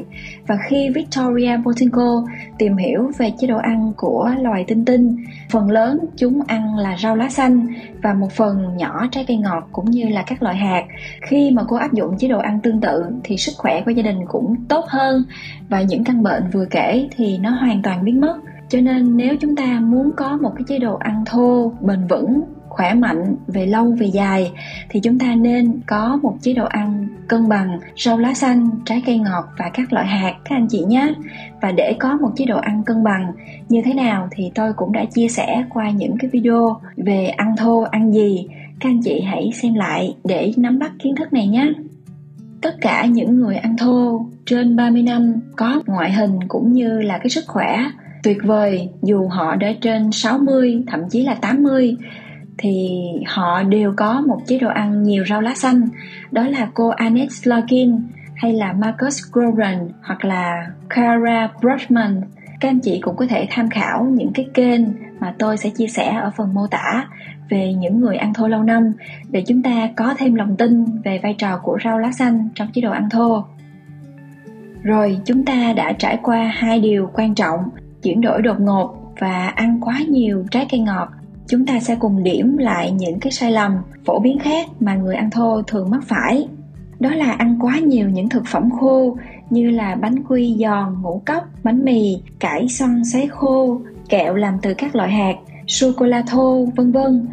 Và 0.47 0.57
khi 0.69 0.89
Victoria 0.89 1.57
Botinko 1.57 2.25
tìm 2.57 2.77
hiểu 2.77 3.11
về 3.17 3.31
chế 3.39 3.47
độ 3.47 3.57
ăn 3.57 3.93
của 3.97 4.31
loài 4.41 4.65
tinh 4.67 4.85
tinh, 4.85 5.25
phần 5.49 5.71
lớn 5.71 5.99
chúng 6.17 6.41
ăn 6.47 6.77
là 6.77 6.97
rau 6.97 7.15
lá 7.15 7.29
xanh 7.29 7.67
và 8.03 8.13
một 8.13 8.31
phần 8.31 8.77
nhỏ 8.77 9.07
trái 9.11 9.25
cây 9.27 9.37
ngọt 9.37 9.69
cũng 9.71 9.91
như 9.91 10.07
là 10.09 10.23
các 10.27 10.43
loại 10.43 10.55
hạt. 10.55 10.83
Khi 11.21 11.51
mà 11.51 11.63
cô 11.67 11.75
áp 11.75 11.93
dụng 11.93 12.17
chế 12.17 12.27
độ 12.27 12.39
ăn 12.39 12.59
tương 12.63 12.81
tự 12.81 13.03
thì 13.23 13.37
sức 13.37 13.51
khỏe 13.57 13.81
của 13.85 13.91
gia 13.91 14.03
đình 14.03 14.17
cũng 14.27 14.55
tốt 14.69 14.85
hơn 14.87 15.23
và 15.69 15.81
những 15.81 16.03
căn 16.03 16.23
bệnh 16.23 16.43
vừa 16.53 16.65
kể 16.65 17.09
thì 17.17 17.37
nó 17.37 17.49
hoàn 17.49 17.81
toàn 17.81 18.05
biến 18.05 18.21
mất 18.21 18.37
cho 18.73 18.81
nên 18.81 19.17
nếu 19.17 19.35
chúng 19.39 19.55
ta 19.55 19.79
muốn 19.79 20.11
có 20.15 20.37
một 20.37 20.51
cái 20.55 20.63
chế 20.67 20.79
độ 20.79 20.95
ăn 20.95 21.23
thô, 21.25 21.73
bền 21.81 22.07
vững, 22.07 22.41
khỏe 22.69 22.93
mạnh 22.93 23.35
về 23.47 23.65
lâu, 23.65 23.95
về 23.99 24.07
dài, 24.07 24.51
thì 24.89 24.99
chúng 24.99 25.19
ta 25.19 25.35
nên 25.35 25.79
có 25.87 26.19
một 26.23 26.37
chế 26.41 26.53
độ 26.53 26.65
ăn 26.65 27.07
cân 27.27 27.49
bằng 27.49 27.79
rau 27.97 28.17
lá 28.17 28.33
xanh, 28.33 28.69
trái 28.85 29.03
cây 29.05 29.17
ngọt 29.17 29.45
và 29.57 29.69
các 29.73 29.93
loại 29.93 30.07
hạt, 30.07 30.33
các 30.45 30.55
anh 30.55 30.67
chị 30.69 30.83
nhé. 30.87 31.13
Và 31.61 31.71
để 31.71 31.95
có 31.99 32.17
một 32.17 32.29
chế 32.35 32.45
độ 32.45 32.57
ăn 32.57 32.83
cân 32.83 33.03
bằng 33.03 33.31
như 33.69 33.81
thế 33.85 33.93
nào 33.93 34.27
thì 34.31 34.51
tôi 34.55 34.73
cũng 34.73 34.91
đã 34.91 35.05
chia 35.05 35.27
sẻ 35.27 35.63
qua 35.69 35.89
những 35.89 36.17
cái 36.19 36.29
video 36.29 36.79
về 36.97 37.25
ăn 37.25 37.55
thô, 37.57 37.81
ăn 37.81 38.13
gì. 38.13 38.47
Các 38.79 38.89
anh 38.89 39.01
chị 39.01 39.21
hãy 39.21 39.51
xem 39.61 39.73
lại 39.73 40.15
để 40.23 40.53
nắm 40.57 40.79
bắt 40.79 40.91
kiến 40.99 41.15
thức 41.15 41.33
này 41.33 41.47
nhé. 41.47 41.73
Tất 42.61 42.75
cả 42.81 43.05
những 43.05 43.39
người 43.39 43.55
ăn 43.55 43.77
thô 43.77 44.25
trên 44.45 44.75
30 44.75 45.01
năm 45.01 45.33
có 45.55 45.81
ngoại 45.85 46.11
hình 46.11 46.39
cũng 46.47 46.73
như 46.73 47.01
là 47.01 47.17
cái 47.17 47.29
sức 47.29 47.43
khỏe 47.47 47.79
tuyệt 48.23 48.37
vời. 48.43 48.89
Dù 49.01 49.27
họ 49.27 49.55
đã 49.55 49.67
trên 49.81 50.11
60 50.11 50.83
thậm 50.87 51.09
chí 51.09 51.21
là 51.21 51.33
80 51.33 51.97
thì 52.57 52.99
họ 53.27 53.63
đều 53.63 53.93
có 53.97 54.21
một 54.21 54.39
chế 54.47 54.59
độ 54.59 54.69
ăn 54.69 55.03
nhiều 55.03 55.25
rau 55.29 55.41
lá 55.41 55.55
xanh. 55.55 55.87
Đó 56.31 56.47
là 56.47 56.69
cô 56.73 56.89
Annette 56.89 57.29
slogin 57.29 58.01
hay 58.35 58.53
là 58.53 58.73
Marcus 58.73 59.21
Groran 59.31 59.89
hoặc 60.01 60.25
là 60.25 60.67
cara 60.89 61.49
Brochman 61.61 62.21
các 62.63 62.69
anh 62.69 62.79
chị 62.79 62.99
cũng 63.01 63.15
có 63.15 63.25
thể 63.29 63.47
tham 63.49 63.69
khảo 63.69 64.05
những 64.05 64.33
cái 64.33 64.47
kênh 64.53 64.81
mà 65.19 65.33
tôi 65.39 65.57
sẽ 65.57 65.69
chia 65.69 65.87
sẻ 65.87 66.19
ở 66.21 66.31
phần 66.37 66.53
mô 66.53 66.67
tả 66.67 67.07
về 67.49 67.73
những 67.73 68.01
người 68.01 68.15
ăn 68.15 68.33
thô 68.33 68.47
lâu 68.47 68.63
năm 68.63 68.93
để 69.29 69.43
chúng 69.47 69.63
ta 69.63 69.89
có 69.95 70.13
thêm 70.17 70.35
lòng 70.35 70.55
tin 70.57 70.85
về 71.03 71.19
vai 71.23 71.35
trò 71.37 71.59
của 71.63 71.77
rau 71.83 71.99
lá 71.99 72.11
xanh 72.11 72.49
trong 72.55 72.67
chế 72.73 72.81
độ 72.81 72.91
ăn 72.91 73.09
thô. 73.09 73.43
Rồi, 74.83 75.17
chúng 75.25 75.45
ta 75.45 75.73
đã 75.75 75.93
trải 75.93 76.17
qua 76.23 76.51
hai 76.55 76.79
điều 76.79 77.09
quan 77.13 77.35
trọng 77.35 77.59
chuyển 78.03 78.21
đổi 78.21 78.41
đột 78.41 78.59
ngột 78.59 78.95
và 79.19 79.47
ăn 79.47 79.79
quá 79.81 79.99
nhiều 80.09 80.45
trái 80.51 80.67
cây 80.71 80.79
ngọt 80.79 81.09
chúng 81.47 81.65
ta 81.65 81.79
sẽ 81.79 81.95
cùng 81.99 82.23
điểm 82.23 82.57
lại 82.57 82.91
những 82.91 83.19
cái 83.19 83.31
sai 83.31 83.51
lầm 83.51 83.71
phổ 84.05 84.19
biến 84.19 84.39
khác 84.39 84.69
mà 84.79 84.95
người 84.95 85.15
ăn 85.15 85.29
thô 85.29 85.61
thường 85.61 85.89
mắc 85.89 86.03
phải. 86.07 86.47
Đó 86.99 87.09
là 87.09 87.31
ăn 87.31 87.57
quá 87.61 87.79
nhiều 87.79 88.09
những 88.09 88.29
thực 88.29 88.43
phẩm 88.47 88.69
khô 88.79 89.17
như 89.49 89.69
là 89.69 89.95
bánh 89.95 90.23
quy 90.29 90.55
giòn 90.59 91.01
ngũ 91.01 91.21
cốc 91.25 91.43
bánh 91.63 91.85
mì 91.85 92.17
cải 92.39 92.67
xoăn 92.69 93.05
sấy 93.05 93.27
khô 93.27 93.81
kẹo 94.09 94.35
làm 94.35 94.57
từ 94.61 94.73
các 94.73 94.95
loại 94.95 95.11
hạt 95.11 95.35
sô 95.67 95.91
cô 95.97 96.05
la 96.05 96.23
thô 96.27 96.65
vân 96.75 96.91
vân. 96.91 97.27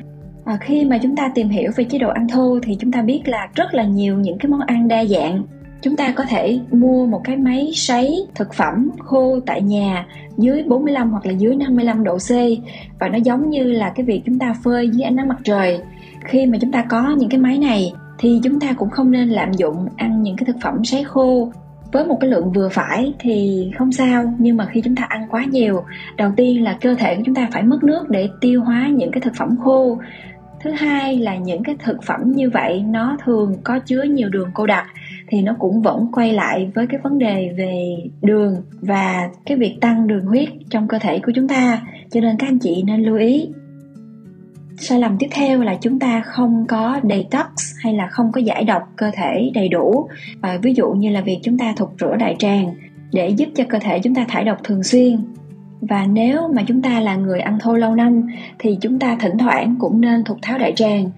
À, 0.44 0.58
khi 0.60 0.84
mà 0.84 0.98
chúng 0.98 1.16
ta 1.16 1.30
tìm 1.34 1.48
hiểu 1.48 1.70
về 1.76 1.84
chế 1.84 1.98
độ 1.98 2.08
ăn 2.08 2.28
thô 2.28 2.58
thì 2.62 2.76
chúng 2.80 2.92
ta 2.92 3.02
biết 3.02 3.28
là 3.28 3.48
rất 3.54 3.74
là 3.74 3.84
nhiều 3.84 4.18
những 4.18 4.38
cái 4.38 4.50
món 4.50 4.60
ăn 4.60 4.88
đa 4.88 5.04
dạng 5.04 5.42
chúng 5.82 5.96
ta 5.96 6.12
có 6.16 6.24
thể 6.28 6.60
mua 6.70 7.06
một 7.06 7.20
cái 7.24 7.36
máy 7.36 7.70
sấy 7.74 8.26
thực 8.34 8.54
phẩm 8.54 8.90
khô 8.98 9.40
tại 9.46 9.62
nhà 9.62 10.06
dưới 10.38 10.62
45 10.62 11.10
hoặc 11.10 11.26
là 11.26 11.32
dưới 11.32 11.56
55 11.56 12.04
độ 12.04 12.18
C. 12.18 12.30
Và 13.00 13.08
nó 13.08 13.18
giống 13.18 13.50
như 13.50 13.64
là 13.64 13.92
cái 13.94 14.06
việc 14.06 14.22
chúng 14.26 14.38
ta 14.38 14.54
phơi 14.64 14.88
dưới 14.88 15.02
ánh 15.02 15.16
nắng 15.16 15.28
mặt 15.28 15.38
trời. 15.44 15.80
Khi 16.24 16.46
mà 16.46 16.58
chúng 16.60 16.72
ta 16.72 16.82
có 16.82 17.14
những 17.18 17.28
cái 17.28 17.40
máy 17.40 17.58
này, 17.58 17.92
thì 18.18 18.40
chúng 18.44 18.60
ta 18.60 18.72
cũng 18.72 18.90
không 18.90 19.10
nên 19.10 19.28
lạm 19.28 19.52
dụng 19.52 19.88
ăn 19.96 20.22
những 20.22 20.36
cái 20.36 20.44
thực 20.46 20.56
phẩm 20.62 20.84
sấy 20.84 21.04
khô. 21.04 21.52
Với 21.92 22.06
một 22.06 22.18
cái 22.20 22.30
lượng 22.30 22.52
vừa 22.52 22.68
phải 22.68 23.12
thì 23.18 23.70
không 23.78 23.92
sao, 23.92 24.34
nhưng 24.38 24.56
mà 24.56 24.66
khi 24.66 24.80
chúng 24.80 24.96
ta 24.96 25.02
ăn 25.08 25.26
quá 25.30 25.44
nhiều, 25.44 25.82
đầu 26.16 26.32
tiên 26.36 26.64
là 26.64 26.78
cơ 26.80 26.94
thể 26.94 27.16
của 27.16 27.22
chúng 27.26 27.34
ta 27.34 27.48
phải 27.52 27.62
mất 27.62 27.84
nước 27.84 28.08
để 28.08 28.28
tiêu 28.40 28.62
hóa 28.62 28.88
những 28.88 29.10
cái 29.10 29.20
thực 29.20 29.34
phẩm 29.36 29.56
khô. 29.64 29.98
Thứ 30.60 30.70
hai 30.70 31.18
là 31.18 31.36
những 31.36 31.62
cái 31.62 31.76
thực 31.78 32.02
phẩm 32.02 32.32
như 32.32 32.50
vậy, 32.50 32.84
nó 32.88 33.16
thường 33.24 33.56
có 33.64 33.78
chứa 33.78 34.02
nhiều 34.02 34.28
đường 34.28 34.50
cô 34.54 34.66
đặc 34.66 34.86
thì 35.30 35.42
nó 35.42 35.56
cũng 35.58 35.82
vẫn 35.82 36.06
quay 36.12 36.32
lại 36.32 36.70
với 36.74 36.86
cái 36.86 37.00
vấn 37.02 37.18
đề 37.18 37.54
về 37.56 37.96
đường 38.22 38.56
và 38.80 39.30
cái 39.46 39.56
việc 39.56 39.76
tăng 39.80 40.06
đường 40.06 40.24
huyết 40.24 40.48
trong 40.70 40.88
cơ 40.88 40.98
thể 40.98 41.18
của 41.18 41.32
chúng 41.34 41.48
ta. 41.48 41.82
Cho 42.10 42.20
nên 42.20 42.36
các 42.38 42.46
anh 42.48 42.58
chị 42.58 42.82
nên 42.86 43.02
lưu 43.02 43.16
ý. 43.16 43.48
Sai 44.76 45.00
lầm 45.00 45.16
tiếp 45.18 45.28
theo 45.30 45.62
là 45.62 45.76
chúng 45.80 45.98
ta 45.98 46.20
không 46.20 46.64
có 46.68 47.00
detox 47.02 47.46
hay 47.82 47.94
là 47.94 48.06
không 48.06 48.32
có 48.32 48.40
giải 48.40 48.64
độc 48.64 48.82
cơ 48.96 49.10
thể 49.14 49.50
đầy 49.54 49.68
đủ. 49.68 50.08
Và 50.40 50.58
ví 50.62 50.74
dụ 50.74 50.90
như 50.90 51.10
là 51.10 51.20
việc 51.20 51.38
chúng 51.42 51.58
ta 51.58 51.74
thục 51.76 51.94
rửa 52.00 52.16
đại 52.16 52.36
tràng 52.38 52.74
để 53.12 53.28
giúp 53.28 53.48
cho 53.54 53.64
cơ 53.68 53.78
thể 53.78 53.98
chúng 53.98 54.14
ta 54.14 54.24
thải 54.28 54.44
độc 54.44 54.64
thường 54.64 54.82
xuyên. 54.82 55.18
Và 55.80 56.06
nếu 56.06 56.48
mà 56.48 56.62
chúng 56.66 56.82
ta 56.82 57.00
là 57.00 57.16
người 57.16 57.40
ăn 57.40 57.58
thô 57.60 57.76
lâu 57.76 57.94
năm 57.94 58.28
thì 58.58 58.78
chúng 58.80 58.98
ta 58.98 59.16
thỉnh 59.20 59.38
thoảng 59.38 59.76
cũng 59.78 60.00
nên 60.00 60.24
thục 60.24 60.38
tháo 60.42 60.58
đại 60.58 60.72
tràng. 60.76 61.10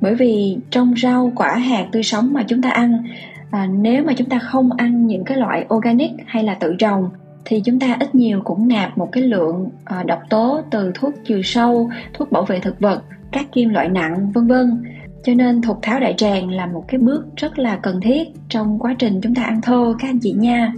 Bởi 0.00 0.14
vì 0.14 0.56
trong 0.70 0.94
rau 1.02 1.32
quả 1.36 1.56
hạt 1.56 1.86
tươi 1.92 2.02
sống 2.02 2.32
mà 2.32 2.42
chúng 2.42 2.62
ta 2.62 2.70
ăn 2.70 3.04
và 3.50 3.66
nếu 3.66 4.04
mà 4.04 4.12
chúng 4.16 4.28
ta 4.28 4.38
không 4.38 4.72
ăn 4.72 5.06
những 5.06 5.24
cái 5.24 5.38
loại 5.38 5.66
organic 5.74 6.10
hay 6.26 6.44
là 6.44 6.54
tự 6.54 6.76
trồng 6.78 7.10
thì 7.44 7.60
chúng 7.64 7.78
ta 7.78 7.96
ít 8.00 8.14
nhiều 8.14 8.40
cũng 8.44 8.68
nạp 8.68 8.98
một 8.98 9.08
cái 9.12 9.22
lượng 9.22 9.68
à, 9.84 10.02
độc 10.02 10.20
tố 10.30 10.60
từ 10.70 10.92
thuốc 10.94 11.14
trừ 11.24 11.40
sâu 11.44 11.90
thuốc 12.12 12.32
bảo 12.32 12.44
vệ 12.44 12.60
thực 12.60 12.80
vật 12.80 13.02
các 13.32 13.46
kim 13.52 13.68
loại 13.68 13.88
nặng 13.88 14.30
vân 14.34 14.46
vân. 14.46 14.82
Cho 15.24 15.34
nên 15.34 15.62
thục 15.62 15.78
tháo 15.82 16.00
đại 16.00 16.14
tràng 16.16 16.50
là 16.50 16.66
một 16.66 16.84
cái 16.88 16.98
bước 16.98 17.24
rất 17.36 17.58
là 17.58 17.76
cần 17.76 18.00
thiết 18.00 18.28
trong 18.48 18.78
quá 18.78 18.94
trình 18.98 19.20
chúng 19.20 19.34
ta 19.34 19.42
ăn 19.42 19.60
thô 19.60 19.94
các 19.98 20.08
anh 20.08 20.18
chị 20.18 20.32
nha. 20.32 20.72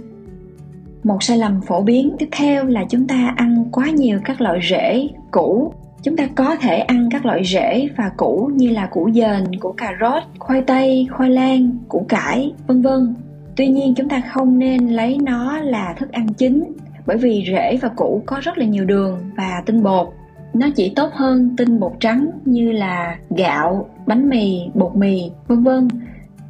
Một 1.03 1.23
sai 1.23 1.37
lầm 1.37 1.61
phổ 1.61 1.81
biến 1.81 2.15
tiếp 2.19 2.27
theo 2.31 2.65
là 2.65 2.85
chúng 2.89 3.07
ta 3.07 3.33
ăn 3.35 3.65
quá 3.71 3.89
nhiều 3.89 4.19
các 4.25 4.41
loại 4.41 4.59
rễ 4.69 5.07
củ 5.31 5.73
chúng 6.03 6.17
ta 6.17 6.27
có 6.35 6.55
thể 6.55 6.79
ăn 6.79 7.09
các 7.11 7.25
loại 7.25 7.43
rễ 7.45 7.87
và 7.97 8.11
củ 8.17 8.51
như 8.55 8.69
là 8.69 8.85
củ 8.85 9.11
dền, 9.11 9.59
củ 9.59 9.71
cà 9.71 9.91
rốt, 10.01 10.23
khoai 10.39 10.61
tây, 10.61 11.07
khoai 11.11 11.29
lang, 11.29 11.77
củ 11.89 12.05
cải, 12.09 12.53
vân 12.67 12.81
vân. 12.81 13.15
Tuy 13.55 13.67
nhiên, 13.67 13.93
chúng 13.95 14.09
ta 14.09 14.21
không 14.33 14.59
nên 14.59 14.87
lấy 14.87 15.17
nó 15.23 15.59
là 15.59 15.93
thức 15.97 16.11
ăn 16.11 16.27
chính, 16.27 16.73
bởi 17.05 17.17
vì 17.17 17.43
rễ 17.47 17.77
và 17.81 17.89
củ 17.89 18.23
có 18.25 18.39
rất 18.43 18.57
là 18.57 18.65
nhiều 18.65 18.85
đường 18.85 19.19
và 19.37 19.63
tinh 19.65 19.83
bột. 19.83 20.07
Nó 20.53 20.67
chỉ 20.75 20.93
tốt 20.95 21.09
hơn 21.13 21.55
tinh 21.57 21.79
bột 21.79 21.91
trắng 21.99 22.29
như 22.45 22.71
là 22.71 23.17
gạo, 23.29 23.89
bánh 24.07 24.29
mì, 24.29 24.59
bột 24.73 24.95
mì, 24.95 25.31
vân 25.47 25.63
vân. 25.63 25.87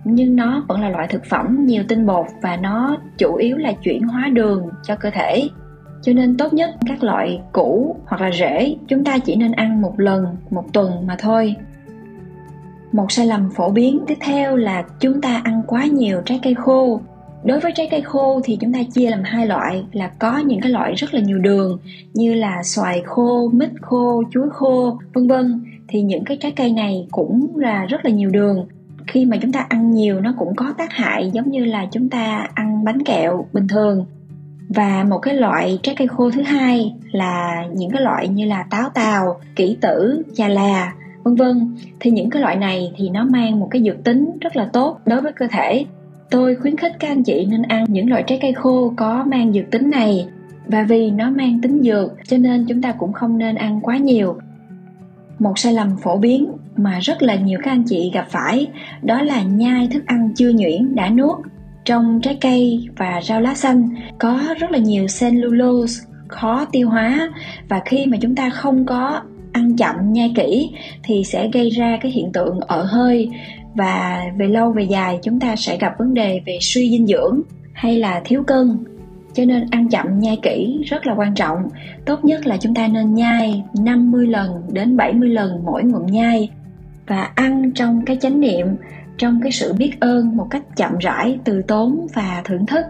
Nhưng 0.03 0.35
nó 0.35 0.65
vẫn 0.67 0.81
là 0.81 0.89
loại 0.89 1.07
thực 1.07 1.25
phẩm 1.25 1.65
nhiều 1.65 1.83
tinh 1.87 2.05
bột 2.05 2.25
và 2.41 2.57
nó 2.57 2.97
chủ 3.17 3.35
yếu 3.35 3.57
là 3.57 3.71
chuyển 3.71 4.03
hóa 4.03 4.29
đường 4.33 4.69
cho 4.83 4.95
cơ 4.95 5.09
thể 5.09 5.49
cho 6.03 6.13
nên 6.13 6.37
tốt 6.37 6.53
nhất 6.53 6.69
các 6.87 7.03
loại 7.03 7.41
củ 7.51 7.95
hoặc 8.05 8.21
là 8.21 8.31
rễ, 8.31 8.75
chúng 8.87 9.03
ta 9.03 9.17
chỉ 9.17 9.35
nên 9.35 9.51
ăn 9.51 9.81
một 9.81 9.99
lần, 9.99 10.25
một 10.49 10.73
tuần 10.73 11.07
mà 11.07 11.15
thôi. 11.19 11.55
Một 12.91 13.11
sai 13.11 13.27
lầm 13.27 13.49
phổ 13.55 13.69
biến 13.69 13.99
tiếp 14.07 14.17
theo 14.19 14.55
là 14.55 14.83
chúng 14.99 15.21
ta 15.21 15.41
ăn 15.43 15.61
quá 15.67 15.85
nhiều 15.85 16.21
trái 16.25 16.39
cây 16.43 16.55
khô. 16.55 17.01
Đối 17.43 17.59
với 17.59 17.71
trái 17.75 17.87
cây 17.91 18.01
khô 18.01 18.41
thì 18.43 18.57
chúng 18.61 18.73
ta 18.73 18.79
chia 18.93 19.09
làm 19.09 19.23
hai 19.23 19.47
loại, 19.47 19.83
là 19.91 20.07
có 20.07 20.37
những 20.37 20.61
cái 20.61 20.71
loại 20.71 20.93
rất 20.93 21.13
là 21.13 21.19
nhiều 21.21 21.39
đường, 21.39 21.79
như 22.13 22.33
là 22.33 22.63
xoài 22.63 23.01
khô, 23.05 23.49
mít 23.53 23.69
khô, 23.81 24.23
chuối 24.31 24.49
khô, 24.49 24.99
vân 25.13 25.27
vân. 25.27 25.63
Thì 25.87 26.01
những 26.01 26.23
cái 26.25 26.37
trái 26.41 26.51
cây 26.51 26.71
này 26.71 27.07
cũng 27.11 27.57
là 27.57 27.85
rất 27.85 28.05
là 28.05 28.11
nhiều 28.11 28.29
đường. 28.29 28.67
Khi 29.07 29.25
mà 29.25 29.37
chúng 29.41 29.51
ta 29.51 29.65
ăn 29.69 29.91
nhiều, 29.91 30.21
nó 30.21 30.33
cũng 30.37 30.55
có 30.55 30.73
tác 30.77 30.91
hại, 30.91 31.31
giống 31.33 31.51
như 31.51 31.65
là 31.65 31.85
chúng 31.91 32.09
ta 32.09 32.47
ăn 32.53 32.83
bánh 32.83 33.03
kẹo 33.03 33.45
bình 33.53 33.67
thường 33.67 34.05
và 34.75 35.05
một 35.09 35.19
cái 35.19 35.35
loại 35.35 35.79
trái 35.83 35.95
cây 35.97 36.07
khô 36.07 36.31
thứ 36.31 36.41
hai 36.41 36.93
là 37.11 37.65
những 37.73 37.91
cái 37.91 38.01
loại 38.01 38.27
như 38.27 38.45
là 38.45 38.63
táo 38.69 38.89
tàu 38.89 39.39
kỷ 39.55 39.77
tử, 39.81 40.23
chà 40.35 40.47
là, 40.47 40.93
vân 41.23 41.35
vân. 41.35 41.75
Thì 41.99 42.11
những 42.11 42.29
cái 42.29 42.41
loại 42.41 42.55
này 42.55 42.93
thì 42.97 43.09
nó 43.09 43.23
mang 43.23 43.59
một 43.59 43.67
cái 43.71 43.83
dược 43.83 44.03
tính 44.03 44.37
rất 44.41 44.55
là 44.55 44.69
tốt 44.73 44.99
đối 45.05 45.21
với 45.21 45.31
cơ 45.31 45.47
thể. 45.51 45.85
Tôi 46.29 46.55
khuyến 46.55 46.77
khích 46.77 46.93
các 46.99 47.07
anh 47.07 47.23
chị 47.23 47.47
nên 47.49 47.61
ăn 47.61 47.85
những 47.87 48.09
loại 48.09 48.23
trái 48.27 48.39
cây 48.41 48.53
khô 48.53 48.93
có 48.97 49.23
mang 49.27 49.53
dược 49.53 49.71
tính 49.71 49.89
này. 49.89 50.27
Và 50.67 50.83
vì 50.83 51.11
nó 51.11 51.29
mang 51.29 51.61
tính 51.61 51.81
dược, 51.83 52.11
cho 52.27 52.37
nên 52.37 52.65
chúng 52.65 52.81
ta 52.81 52.91
cũng 52.91 53.13
không 53.13 53.37
nên 53.37 53.55
ăn 53.55 53.79
quá 53.81 53.97
nhiều. 53.97 54.37
Một 55.39 55.59
sai 55.59 55.73
lầm 55.73 55.97
phổ 55.97 56.17
biến 56.17 56.47
mà 56.75 56.99
rất 56.99 57.21
là 57.21 57.35
nhiều 57.35 57.59
các 57.63 57.71
anh 57.71 57.83
chị 57.83 58.11
gặp 58.13 58.25
phải, 58.29 58.67
đó 59.01 59.21
là 59.21 59.41
nhai 59.41 59.87
thức 59.87 60.05
ăn 60.05 60.29
chưa 60.35 60.51
nhuyễn, 60.53 60.95
đã 60.95 61.09
nuốt 61.09 61.37
trong 61.85 62.21
trái 62.21 62.37
cây 62.41 62.87
và 62.97 63.21
rau 63.23 63.41
lá 63.41 63.55
xanh. 63.55 63.89
Có 64.19 64.55
rất 64.59 64.71
là 64.71 64.77
nhiều 64.77 65.05
cellulose 65.19 66.03
khó 66.27 66.65
tiêu 66.71 66.89
hóa 66.89 67.29
và 67.69 67.81
khi 67.85 68.05
mà 68.05 68.17
chúng 68.21 68.35
ta 68.35 68.49
không 68.49 68.85
có 68.85 69.21
ăn 69.51 69.77
chậm 69.77 69.95
nhai 70.13 70.33
kỹ 70.35 70.71
thì 71.03 71.23
sẽ 71.23 71.49
gây 71.53 71.69
ra 71.69 71.97
cái 72.01 72.11
hiện 72.11 72.31
tượng 72.31 72.59
ở 72.59 72.83
hơi 72.83 73.29
và 73.75 74.23
về 74.37 74.47
lâu 74.47 74.71
về 74.71 74.83
dài 74.83 75.19
chúng 75.23 75.39
ta 75.39 75.55
sẽ 75.55 75.77
gặp 75.77 75.93
vấn 75.99 76.13
đề 76.13 76.41
về 76.45 76.57
suy 76.61 76.89
dinh 76.89 77.07
dưỡng 77.07 77.41
hay 77.73 77.99
là 77.99 78.21
thiếu 78.25 78.43
cân. 78.43 78.77
Cho 79.33 79.45
nên 79.45 79.67
ăn 79.71 79.89
chậm 79.89 80.19
nhai 80.19 80.37
kỹ 80.41 80.83
rất 80.85 81.07
là 81.07 81.13
quan 81.17 81.35
trọng. 81.35 81.57
Tốt 82.05 82.25
nhất 82.25 82.47
là 82.47 82.57
chúng 82.57 82.73
ta 82.73 82.87
nên 82.87 83.13
nhai 83.13 83.63
50 83.79 84.27
lần 84.27 84.61
đến 84.71 84.97
70 84.97 85.29
lần 85.29 85.61
mỗi 85.65 85.83
ngụm 85.83 86.05
nhai 86.05 86.49
và 87.07 87.29
ăn 87.35 87.71
trong 87.75 88.05
cái 88.05 88.17
chánh 88.21 88.39
niệm 88.39 88.67
trong 89.17 89.39
cái 89.43 89.51
sự 89.51 89.73
biết 89.73 89.99
ơn 89.99 90.37
một 90.37 90.47
cách 90.49 90.63
chậm 90.75 90.97
rãi, 90.97 91.39
từ 91.43 91.61
tốn 91.61 92.07
và 92.13 92.41
thưởng 92.45 92.65
thức. 92.65 92.85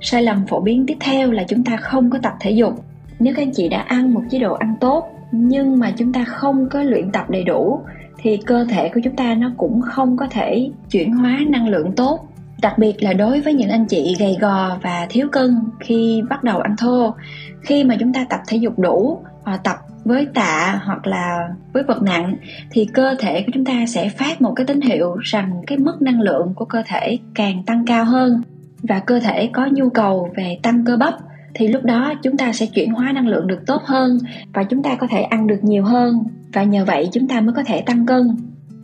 Sai 0.00 0.22
lầm 0.22 0.46
phổ 0.46 0.60
biến 0.60 0.86
tiếp 0.86 0.96
theo 1.00 1.30
là 1.30 1.44
chúng 1.48 1.64
ta 1.64 1.76
không 1.76 2.10
có 2.10 2.18
tập 2.22 2.32
thể 2.40 2.50
dục. 2.50 2.84
Nếu 3.18 3.34
các 3.36 3.42
anh 3.42 3.52
chị 3.52 3.68
đã 3.68 3.80
ăn 3.80 4.14
một 4.14 4.22
chế 4.30 4.38
độ 4.38 4.54
ăn 4.54 4.74
tốt, 4.80 5.04
nhưng 5.32 5.78
mà 5.78 5.90
chúng 5.96 6.12
ta 6.12 6.24
không 6.24 6.68
có 6.68 6.82
luyện 6.82 7.12
tập 7.12 7.30
đầy 7.30 7.44
đủ, 7.44 7.80
thì 8.18 8.36
cơ 8.36 8.64
thể 8.64 8.88
của 8.94 9.00
chúng 9.04 9.16
ta 9.16 9.34
nó 9.34 9.50
cũng 9.56 9.82
không 9.82 10.16
có 10.16 10.26
thể 10.30 10.70
chuyển 10.90 11.12
hóa 11.12 11.38
năng 11.48 11.68
lượng 11.68 11.92
tốt. 11.92 12.28
Đặc 12.62 12.78
biệt 12.78 13.02
là 13.02 13.12
đối 13.12 13.40
với 13.40 13.54
những 13.54 13.70
anh 13.70 13.86
chị 13.86 14.16
gầy 14.18 14.36
gò 14.40 14.78
và 14.82 15.06
thiếu 15.10 15.28
cân 15.32 15.56
khi 15.80 16.22
bắt 16.30 16.44
đầu 16.44 16.60
ăn 16.60 16.76
thô, 16.78 17.14
khi 17.62 17.84
mà 17.84 17.96
chúng 18.00 18.12
ta 18.12 18.26
tập 18.30 18.40
thể 18.48 18.56
dục 18.56 18.78
đủ 18.78 19.18
và 19.44 19.56
tập 19.56 19.76
với 20.04 20.26
tạ 20.34 20.80
hoặc 20.84 21.06
là 21.06 21.48
với 21.72 21.82
vật 21.82 22.02
nặng, 22.02 22.36
thì 22.70 22.88
cơ 22.94 23.14
thể 23.18 23.42
của 23.42 23.52
chúng 23.54 23.64
ta 23.64 23.86
sẽ 23.86 24.08
phát 24.08 24.42
một 24.42 24.52
cái 24.56 24.66
tín 24.66 24.80
hiệu 24.80 25.16
rằng 25.16 25.62
cái 25.66 25.78
mức 25.78 26.02
năng 26.02 26.20
lượng 26.20 26.52
của 26.56 26.64
cơ 26.64 26.82
thể 26.86 27.18
càng 27.34 27.62
tăng 27.66 27.86
cao 27.86 28.04
hơn. 28.04 28.42
Và 28.82 28.98
cơ 28.98 29.20
thể 29.20 29.50
có 29.52 29.68
nhu 29.72 29.90
cầu 29.90 30.30
về 30.36 30.58
tăng 30.62 30.84
cơ 30.84 30.96
bắp, 30.96 31.14
thì 31.54 31.68
lúc 31.68 31.82
đó 31.84 32.14
chúng 32.22 32.36
ta 32.36 32.52
sẽ 32.52 32.66
chuyển 32.66 32.92
hóa 32.92 33.12
năng 33.12 33.28
lượng 33.28 33.46
được 33.46 33.66
tốt 33.66 33.82
hơn 33.84 34.18
và 34.54 34.64
chúng 34.64 34.82
ta 34.82 34.94
có 34.94 35.06
thể 35.10 35.22
ăn 35.22 35.46
được 35.46 35.58
nhiều 35.62 35.84
hơn. 35.84 36.24
Và 36.52 36.62
nhờ 36.62 36.84
vậy 36.84 37.08
chúng 37.12 37.28
ta 37.28 37.40
mới 37.40 37.54
có 37.54 37.62
thể 37.66 37.80
tăng 37.80 38.06
cân. 38.06 38.36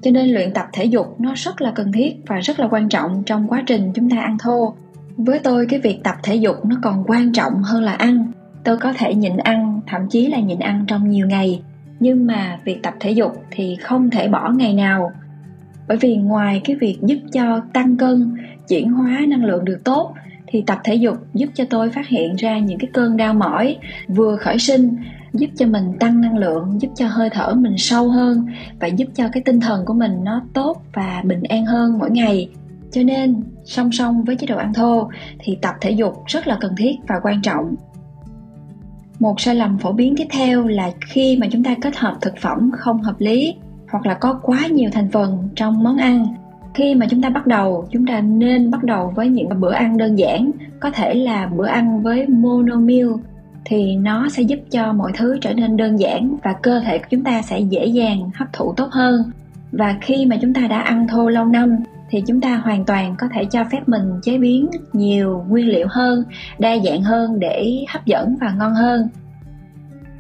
Cho 0.03 0.11
nên 0.11 0.29
luyện 0.29 0.53
tập 0.55 0.67
thể 0.73 0.85
dục 0.85 1.21
nó 1.21 1.33
rất 1.37 1.61
là 1.61 1.73
cần 1.75 1.93
thiết 1.93 2.17
và 2.27 2.37
rất 2.41 2.61
là 2.61 2.69
quan 2.71 2.89
trọng 2.89 3.23
trong 3.27 3.49
quá 3.49 3.63
trình 3.67 3.93
chúng 3.95 4.11
ta 4.11 4.17
ăn 4.21 4.39
thô. 4.39 4.75
Với 5.17 5.39
tôi, 5.39 5.67
cái 5.67 5.81
việc 5.81 6.01
tập 6.05 6.15
thể 6.23 6.35
dục 6.35 6.57
nó 6.65 6.77
còn 6.83 7.05
quan 7.07 7.33
trọng 7.33 7.63
hơn 7.63 7.83
là 7.83 7.93
ăn 7.93 8.33
tôi 8.67 8.77
có 8.77 8.93
thể 8.93 9.15
nhịn 9.15 9.37
ăn, 9.37 9.81
thậm 9.87 10.09
chí 10.11 10.27
là 10.27 10.41
nhịn 10.41 10.59
ăn 10.59 10.85
trong 10.89 11.11
nhiều 11.11 11.27
ngày. 11.27 11.63
Nhưng 12.01 12.27
mà 12.27 12.59
việc 12.65 12.83
tập 12.83 12.95
thể 13.01 13.11
dục 13.11 13.33
thì 13.51 13.77
không 13.77 14.11
thể 14.11 14.29
bỏ 14.29 14.51
ngày 14.51 14.75
nào. 14.75 15.13
Bởi 15.89 15.97
vì 15.97 16.17
ngoài 16.17 16.61
cái 16.65 16.77
việc 16.77 16.99
giúp 17.03 17.19
cho 17.33 17.61
tăng 17.73 17.97
cân, 17.97 18.35
chuyển 18.69 18.93
hóa 18.93 19.21
năng 19.29 19.45
lượng 19.45 19.65
được 19.65 19.79
tốt, 19.85 20.15
thì 20.47 20.63
tập 20.67 20.79
thể 20.85 20.95
dục 20.95 21.17
giúp 21.35 21.49
cho 21.55 21.65
tôi 21.71 21.91
phát 21.91 22.09
hiện 22.09 22.37
ra 22.37 22.59
những 22.59 22.79
cái 22.79 22.91
cơn 22.93 23.17
đau 23.17 23.35
mỏi 23.35 23.77
vừa 24.09 24.37
khởi 24.37 24.59
sinh, 24.59 24.97
giúp 25.33 25.51
cho 25.57 25.67
mình 25.67 25.93
tăng 26.01 26.21
năng 26.21 26.39
lượng, 26.39 26.79
giúp 26.81 26.89
cho 26.95 27.07
hơi 27.09 27.31
thở 27.31 27.55
mình 27.55 27.75
sâu 27.79 28.09
hơn 28.09 28.47
và 28.81 28.87
giúp 28.87 29.09
cho 29.15 29.29
cái 29.33 29.43
tinh 29.43 29.61
thần 29.61 29.85
của 29.87 29.95
mình 29.95 30.25
nó 30.25 30.43
tốt 30.55 30.83
và 30.95 31.23
bình 31.25 31.43
an 31.43 31.67
hơn 31.67 31.99
mỗi 31.99 32.11
ngày. 32.11 32.49
Cho 32.93 33.03
nên, 33.03 33.43
song 33.65 33.93
song 33.93 34.25
với 34.25 34.37
chế 34.37 34.47
độ 34.47 34.57
ăn 34.57 34.75
thô 34.75 35.11
thì 35.39 35.59
tập 35.63 35.75
thể 35.81 35.91
dục 35.91 36.15
rất 36.27 36.47
là 36.47 36.57
cần 36.61 36.73
thiết 36.77 36.93
và 37.09 37.15
quan 37.23 37.43
trọng 37.43 37.75
một 39.19 39.41
sai 39.41 39.55
lầm 39.55 39.79
phổ 39.79 39.93
biến 39.93 40.15
tiếp 40.17 40.27
theo 40.31 40.67
là 40.67 40.91
khi 41.07 41.37
mà 41.41 41.47
chúng 41.53 41.65
ta 41.65 41.75
kết 41.83 41.97
hợp 41.97 42.17
thực 42.21 42.37
phẩm 42.41 42.71
không 42.79 43.03
hợp 43.03 43.15
lý 43.19 43.55
hoặc 43.91 44.07
là 44.07 44.15
có 44.15 44.41
quá 44.43 44.67
nhiều 44.67 44.91
thành 44.93 45.11
phần 45.11 45.49
trong 45.55 45.83
món 45.83 45.97
ăn. 45.97 46.27
Khi 46.75 46.95
mà 46.95 47.07
chúng 47.11 47.23
ta 47.23 47.31
bắt 47.31 47.47
đầu, 47.47 47.89
chúng 47.91 48.07
ta 48.07 48.21
nên 48.21 48.71
bắt 48.71 48.85
đầu 48.85 49.13
với 49.17 49.29
những 49.29 49.61
bữa 49.61 49.73
ăn 49.73 49.97
đơn 49.97 50.19
giản, 50.19 50.51
có 50.81 50.91
thể 50.91 51.15
là 51.15 51.47
bữa 51.47 51.67
ăn 51.67 52.03
với 52.03 52.27
monomil 52.29 53.09
thì 53.65 53.97
nó 53.97 54.29
sẽ 54.29 54.43
giúp 54.43 54.59
cho 54.71 54.93
mọi 54.93 55.13
thứ 55.15 55.39
trở 55.41 55.55
nên 55.55 55.77
đơn 55.77 56.01
giản 56.01 56.37
và 56.43 56.53
cơ 56.53 56.81
thể 56.81 56.99
của 56.99 57.07
chúng 57.11 57.25
ta 57.25 57.43
sẽ 57.43 57.61
dễ 57.61 57.87
dàng 57.87 58.31
hấp 58.35 58.53
thụ 58.53 58.73
tốt 58.77 58.89
hơn. 58.91 59.31
Và 59.73 59.97
khi 60.01 60.27
mà 60.27 60.37
chúng 60.43 60.55
ta 60.55 60.67
đã 60.67 60.81
ăn 60.81 61.09
thô 61.09 61.29
lâu 61.29 61.45
năm 61.45 61.77
thì 62.11 62.23
chúng 62.27 62.41
ta 62.41 62.57
hoàn 62.57 62.85
toàn 62.85 63.15
có 63.19 63.29
thể 63.35 63.45
cho 63.45 63.65
phép 63.73 63.81
mình 63.87 64.21
chế 64.23 64.39
biến 64.39 64.71
nhiều 64.93 65.45
nguyên 65.49 65.69
liệu 65.69 65.87
hơn, 65.91 66.25
đa 66.59 66.77
dạng 66.85 67.03
hơn 67.03 67.39
để 67.39 67.85
hấp 67.89 68.07
dẫn 68.07 68.37
và 68.41 68.55
ngon 68.59 68.75
hơn. 68.75 69.09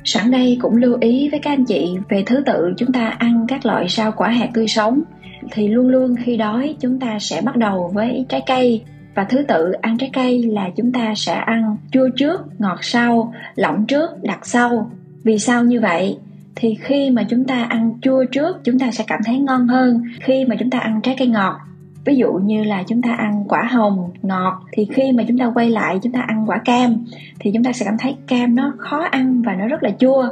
Sẵn 0.04 0.30
đây 0.30 0.58
cũng 0.60 0.76
lưu 0.76 0.98
ý 1.00 1.28
với 1.30 1.40
các 1.40 1.50
anh 1.50 1.64
chị 1.64 1.96
về 2.08 2.22
thứ 2.26 2.42
tự 2.46 2.74
chúng 2.76 2.92
ta 2.92 3.08
ăn 3.08 3.46
các 3.48 3.66
loại 3.66 3.86
rau 3.88 4.12
quả 4.12 4.28
hạt 4.28 4.48
tươi 4.54 4.68
sống. 4.68 5.02
Thì 5.50 5.68
luôn 5.68 5.88
luôn 5.88 6.14
khi 6.24 6.36
đói, 6.36 6.76
chúng 6.80 7.00
ta 7.00 7.18
sẽ 7.20 7.40
bắt 7.40 7.56
đầu 7.56 7.90
với 7.94 8.26
trái 8.28 8.42
cây. 8.46 8.82
Và 9.14 9.24
thứ 9.24 9.42
tự 9.48 9.72
ăn 9.72 9.98
trái 9.98 10.10
cây 10.12 10.42
là 10.42 10.70
chúng 10.76 10.92
ta 10.92 11.12
sẽ 11.16 11.34
ăn 11.34 11.76
chua 11.92 12.08
trước, 12.16 12.40
ngọt 12.58 12.78
sau, 12.82 13.34
lỏng 13.54 13.86
trước, 13.86 14.10
đặc 14.22 14.46
sau. 14.46 14.90
Vì 15.22 15.38
sao 15.38 15.64
như 15.64 15.80
vậy? 15.80 16.18
Thì 16.56 16.74
khi 16.80 17.10
mà 17.10 17.22
chúng 17.30 17.44
ta 17.44 17.62
ăn 17.62 17.98
chua 18.02 18.24
trước, 18.24 18.64
chúng 18.64 18.78
ta 18.78 18.90
sẽ 18.90 19.04
cảm 19.06 19.20
thấy 19.26 19.38
ngon 19.38 19.68
hơn. 19.68 20.02
Khi 20.20 20.44
mà 20.44 20.56
chúng 20.58 20.70
ta 20.70 20.78
ăn 20.78 21.00
trái 21.02 21.16
cây 21.18 21.28
ngọt 21.28 21.56
ví 22.06 22.16
dụ 22.16 22.32
như 22.32 22.64
là 22.64 22.82
chúng 22.82 23.02
ta 23.02 23.14
ăn 23.14 23.44
quả 23.48 23.62
hồng, 23.62 24.10
ngọt, 24.22 24.62
thì 24.72 24.86
khi 24.92 25.12
mà 25.12 25.24
chúng 25.28 25.38
ta 25.38 25.50
quay 25.54 25.70
lại 25.70 25.98
chúng 26.02 26.12
ta 26.12 26.20
ăn 26.20 26.44
quả 26.46 26.58
cam, 26.58 27.04
thì 27.40 27.50
chúng 27.54 27.64
ta 27.64 27.72
sẽ 27.72 27.84
cảm 27.84 27.96
thấy 27.98 28.16
cam 28.26 28.56
nó 28.56 28.72
khó 28.78 29.02
ăn 29.10 29.42
và 29.42 29.54
nó 29.54 29.66
rất 29.66 29.82
là 29.82 29.90
chua. 29.98 30.28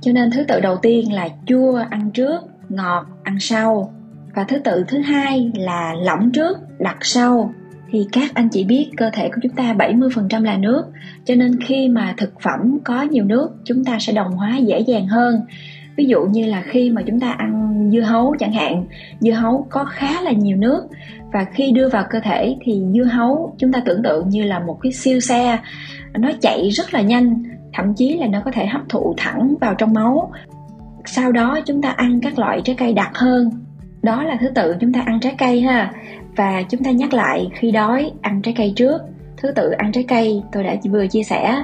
Cho 0.00 0.12
nên 0.12 0.30
thứ 0.30 0.44
tự 0.44 0.60
đầu 0.60 0.76
tiên 0.76 1.12
là 1.12 1.28
chua 1.46 1.84
ăn 1.90 2.10
trước, 2.10 2.42
ngọt 2.68 3.06
ăn 3.22 3.36
sau. 3.40 3.92
Và 4.34 4.44
thứ 4.44 4.58
tự 4.58 4.84
thứ 4.88 4.98
hai 4.98 5.52
là 5.54 5.94
lỏng 6.02 6.30
trước 6.30 6.58
đặt 6.78 6.96
sau. 7.00 7.54
Thì 7.90 8.06
các 8.12 8.34
anh 8.34 8.48
chị 8.48 8.64
biết 8.64 8.90
cơ 8.96 9.10
thể 9.12 9.28
của 9.28 9.40
chúng 9.42 9.52
ta 9.52 9.74
70% 9.74 10.42
là 10.42 10.56
nước, 10.56 10.84
cho 11.24 11.34
nên 11.34 11.60
khi 11.60 11.88
mà 11.88 12.14
thực 12.16 12.40
phẩm 12.40 12.78
có 12.84 13.02
nhiều 13.02 13.24
nước, 13.24 13.50
chúng 13.64 13.84
ta 13.84 13.98
sẽ 14.00 14.12
đồng 14.12 14.32
hóa 14.32 14.56
dễ 14.56 14.80
dàng 14.80 15.06
hơn 15.06 15.40
ví 15.96 16.04
dụ 16.04 16.24
như 16.24 16.46
là 16.46 16.62
khi 16.66 16.90
mà 16.90 17.02
chúng 17.06 17.20
ta 17.20 17.30
ăn 17.32 17.90
dưa 17.92 18.00
hấu 18.00 18.34
chẳng 18.38 18.52
hạn, 18.52 18.84
dưa 19.20 19.32
hấu 19.32 19.66
có 19.70 19.84
khá 19.84 20.20
là 20.20 20.32
nhiều 20.32 20.56
nước. 20.56 20.86
Và 21.32 21.44
khi 21.44 21.72
đưa 21.72 21.88
vào 21.88 22.04
cơ 22.10 22.20
thể 22.20 22.56
thì 22.60 22.82
dưa 22.94 23.04
hấu 23.04 23.54
chúng 23.58 23.72
ta 23.72 23.82
tưởng 23.84 24.02
tượng 24.02 24.28
như 24.28 24.42
là 24.42 24.58
một 24.58 24.78
cái 24.82 24.92
siêu 24.92 25.20
xe. 25.20 25.58
Nó 26.14 26.30
chạy 26.40 26.68
rất 26.68 26.94
là 26.94 27.00
nhanh, 27.00 27.42
thậm 27.72 27.94
chí 27.94 28.18
là 28.18 28.26
nó 28.26 28.40
có 28.44 28.50
thể 28.50 28.66
hấp 28.66 28.82
thụ 28.88 29.14
thẳng 29.16 29.54
vào 29.60 29.74
trong 29.74 29.92
máu. 29.92 30.32
Sau 31.04 31.32
đó 31.32 31.60
chúng 31.66 31.82
ta 31.82 31.90
ăn 31.90 32.20
các 32.20 32.38
loại 32.38 32.60
trái 32.64 32.76
cây 32.78 32.92
đặc 32.92 33.10
hơn. 33.14 33.50
Đó 34.02 34.22
là 34.22 34.36
thứ 34.40 34.48
tự 34.48 34.76
chúng 34.80 34.92
ta 34.92 35.00
ăn 35.00 35.20
trái 35.20 35.34
cây 35.38 35.60
ha. 35.60 35.92
Và 36.36 36.62
chúng 36.68 36.84
ta 36.84 36.90
nhắc 36.90 37.14
lại 37.14 37.48
khi 37.54 37.70
đói, 37.70 38.12
ăn 38.22 38.42
trái 38.42 38.54
cây 38.56 38.72
trước. 38.76 39.02
Thứ 39.36 39.52
tự 39.52 39.70
ăn 39.70 39.92
trái 39.92 40.04
cây 40.08 40.42
tôi 40.52 40.64
đã 40.64 40.76
vừa 40.84 41.06
chia 41.06 41.22
sẻ. 41.22 41.62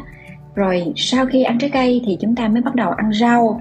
Rồi 0.55 0.93
sau 0.97 1.27
khi 1.27 1.43
ăn 1.43 1.59
trái 1.59 1.71
cây 1.71 2.03
thì 2.07 2.19
chúng 2.21 2.35
ta 2.35 2.49
mới 2.49 2.63
bắt 2.63 2.75
đầu 2.75 2.91
ăn 2.91 3.13
rau 3.13 3.61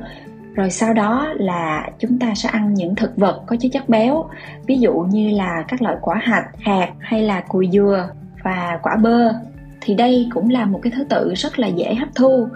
rồi 0.58 0.70
sau 0.70 0.94
đó 0.94 1.28
là 1.38 1.90
chúng 2.00 2.20
ta 2.20 2.34
sẽ 2.36 2.50
ăn 2.50 2.74
những 2.74 2.96
thực 2.96 3.18
vật 3.18 3.42
có 3.48 3.56
chứa 3.60 3.70
chất 3.70 3.90
béo, 3.90 4.26
ví 4.66 4.80
dụ 4.80 4.94
như 4.94 5.30
là 5.30 5.64
các 5.68 5.82
loại 5.82 5.96
quả 6.02 6.16
hạch 6.24 6.46
hạt 6.60 6.92
hay 7.00 7.22
là 7.22 7.42
cùi 7.42 7.70
dừa 7.72 8.10
và 8.44 8.80
quả 8.84 8.96
bơ. 8.96 9.34
Thì 9.82 9.96
đây 9.96 10.30
cũng 10.34 10.50
là 10.50 10.66
một 10.66 10.80
cái 10.84 10.94
thứ 10.96 11.04
tự 11.04 11.34
rất 11.36 11.60
là 11.60 11.68
dễ 11.68 11.96
hấp 11.96 12.10
thu. 12.16 12.48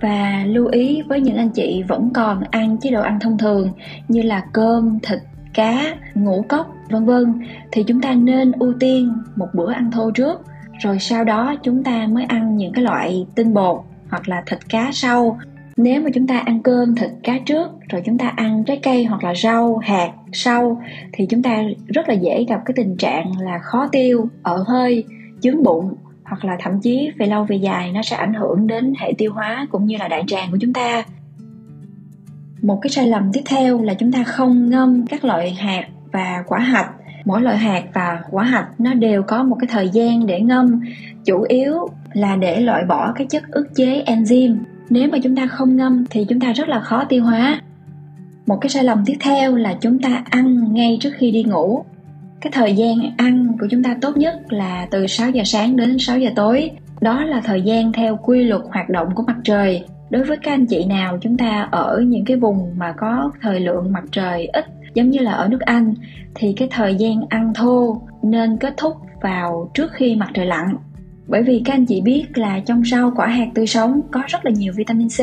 Và 0.00 0.44
lưu 0.46 0.66
ý 0.66 1.02
với 1.02 1.20
những 1.20 1.36
anh 1.36 1.50
chị 1.50 1.82
vẫn 1.88 2.10
còn 2.14 2.42
ăn 2.50 2.76
chế 2.78 2.90
độ 2.90 3.02
ăn 3.02 3.20
thông 3.20 3.38
thường 3.38 3.72
như 4.08 4.22
là 4.22 4.42
cơm, 4.52 4.98
thịt, 5.02 5.18
cá, 5.54 5.94
ngũ 6.14 6.44
cốc, 6.48 6.74
vân 6.90 7.04
vân, 7.04 7.42
thì 7.72 7.84
chúng 7.86 8.00
ta 8.00 8.12
nên 8.12 8.52
ưu 8.52 8.74
tiên 8.80 9.12
một 9.36 9.48
bữa 9.52 9.72
ăn 9.72 9.90
thô 9.90 10.10
trước. 10.10 10.40
Rồi 10.78 10.98
sau 10.98 11.24
đó 11.24 11.54
chúng 11.62 11.84
ta 11.84 12.06
mới 12.10 12.24
ăn 12.24 12.56
những 12.56 12.72
cái 12.72 12.84
loại 12.84 13.26
tinh 13.34 13.54
bột 13.54 13.80
hoặc 14.10 14.28
là 14.28 14.42
thịt 14.46 14.68
cá 14.68 14.90
sau 14.92 15.38
nếu 15.76 16.00
mà 16.00 16.10
chúng 16.14 16.26
ta 16.26 16.38
ăn 16.38 16.62
cơm 16.62 16.94
thịt 16.94 17.10
cá 17.22 17.38
trước, 17.46 17.70
rồi 17.88 18.02
chúng 18.04 18.18
ta 18.18 18.28
ăn 18.36 18.64
trái 18.64 18.80
cây 18.82 19.04
hoặc 19.04 19.24
là 19.24 19.34
rau, 19.34 19.76
hạt 19.76 20.12
sau 20.32 20.82
thì 21.12 21.26
chúng 21.26 21.42
ta 21.42 21.62
rất 21.86 22.08
là 22.08 22.14
dễ 22.14 22.44
gặp 22.48 22.60
cái 22.64 22.72
tình 22.76 22.96
trạng 22.96 23.40
là 23.40 23.58
khó 23.58 23.88
tiêu, 23.92 24.28
ở 24.42 24.64
hơi, 24.66 25.04
chướng 25.40 25.62
bụng, 25.62 25.94
hoặc 26.24 26.44
là 26.44 26.56
thậm 26.60 26.80
chí 26.80 27.10
về 27.18 27.26
lâu 27.26 27.44
về 27.44 27.56
dài 27.56 27.92
nó 27.92 28.02
sẽ 28.02 28.16
ảnh 28.16 28.34
hưởng 28.34 28.66
đến 28.66 28.92
hệ 28.98 29.12
tiêu 29.18 29.32
hóa 29.32 29.66
cũng 29.70 29.86
như 29.86 29.96
là 29.96 30.08
đại 30.08 30.24
tràng 30.26 30.50
của 30.50 30.58
chúng 30.60 30.72
ta. 30.72 31.04
Một 32.62 32.78
cái 32.82 32.90
sai 32.90 33.06
lầm 33.06 33.32
tiếp 33.32 33.42
theo 33.46 33.82
là 33.82 33.94
chúng 33.94 34.12
ta 34.12 34.24
không 34.24 34.70
ngâm 34.70 35.06
các 35.06 35.24
loại 35.24 35.50
hạt 35.50 35.84
và 36.12 36.44
quả 36.46 36.58
hạch. 36.58 36.90
Mỗi 37.24 37.42
loại 37.42 37.58
hạt 37.58 37.82
và 37.94 38.22
quả 38.30 38.44
hạch 38.44 38.68
nó 38.78 38.94
đều 38.94 39.22
có 39.22 39.42
một 39.42 39.56
cái 39.60 39.68
thời 39.72 39.88
gian 39.88 40.26
để 40.26 40.40
ngâm, 40.40 40.80
chủ 41.24 41.44
yếu 41.48 41.88
là 42.12 42.36
để 42.36 42.60
loại 42.60 42.84
bỏ 42.84 43.12
cái 43.12 43.26
chất 43.26 43.42
ức 43.50 43.68
chế 43.74 44.04
enzyme 44.06 44.56
nếu 44.90 45.08
mà 45.12 45.18
chúng 45.22 45.36
ta 45.36 45.46
không 45.46 45.76
ngâm 45.76 46.04
thì 46.10 46.26
chúng 46.28 46.40
ta 46.40 46.52
rất 46.52 46.68
là 46.68 46.80
khó 46.80 47.04
tiêu 47.04 47.24
hóa. 47.24 47.60
Một 48.46 48.58
cái 48.60 48.70
sai 48.70 48.84
lầm 48.84 49.04
tiếp 49.06 49.16
theo 49.20 49.56
là 49.56 49.74
chúng 49.80 49.98
ta 49.98 50.22
ăn 50.30 50.72
ngay 50.72 50.98
trước 51.00 51.10
khi 51.14 51.30
đi 51.30 51.44
ngủ. 51.44 51.84
Cái 52.40 52.50
thời 52.52 52.74
gian 52.74 52.96
ăn 53.16 53.56
của 53.60 53.66
chúng 53.70 53.82
ta 53.82 53.96
tốt 54.00 54.16
nhất 54.16 54.52
là 54.52 54.86
từ 54.90 55.06
6 55.06 55.30
giờ 55.30 55.42
sáng 55.46 55.76
đến 55.76 55.98
6 55.98 56.18
giờ 56.18 56.30
tối. 56.36 56.70
Đó 57.00 57.24
là 57.24 57.40
thời 57.40 57.62
gian 57.62 57.92
theo 57.92 58.16
quy 58.16 58.42
luật 58.42 58.62
hoạt 58.70 58.88
động 58.88 59.08
của 59.14 59.22
mặt 59.22 59.36
trời. 59.44 59.84
Đối 60.10 60.24
với 60.24 60.36
các 60.36 60.52
anh 60.52 60.66
chị 60.66 60.84
nào, 60.84 61.18
chúng 61.20 61.36
ta 61.36 61.68
ở 61.70 62.04
những 62.06 62.24
cái 62.24 62.36
vùng 62.36 62.72
mà 62.76 62.92
có 62.92 63.30
thời 63.42 63.60
lượng 63.60 63.92
mặt 63.92 64.04
trời 64.12 64.48
ít, 64.52 64.66
giống 64.94 65.10
như 65.10 65.18
là 65.18 65.32
ở 65.32 65.48
nước 65.48 65.60
Anh, 65.60 65.94
thì 66.34 66.52
cái 66.52 66.68
thời 66.70 66.94
gian 66.94 67.20
ăn 67.28 67.54
thô 67.54 68.02
nên 68.22 68.56
kết 68.56 68.74
thúc 68.76 68.96
vào 69.22 69.70
trước 69.74 69.92
khi 69.92 70.16
mặt 70.16 70.30
trời 70.34 70.46
lặn 70.46 70.76
bởi 71.28 71.42
vì 71.42 71.62
các 71.64 71.74
anh 71.74 71.86
chị 71.86 72.00
biết 72.00 72.38
là 72.38 72.60
trong 72.66 72.84
rau 72.84 73.12
quả 73.16 73.26
hạt 73.26 73.46
tươi 73.54 73.66
sống 73.66 74.00
có 74.10 74.22
rất 74.26 74.44
là 74.44 74.50
nhiều 74.50 74.72
vitamin 74.76 75.08
C. 75.08 75.20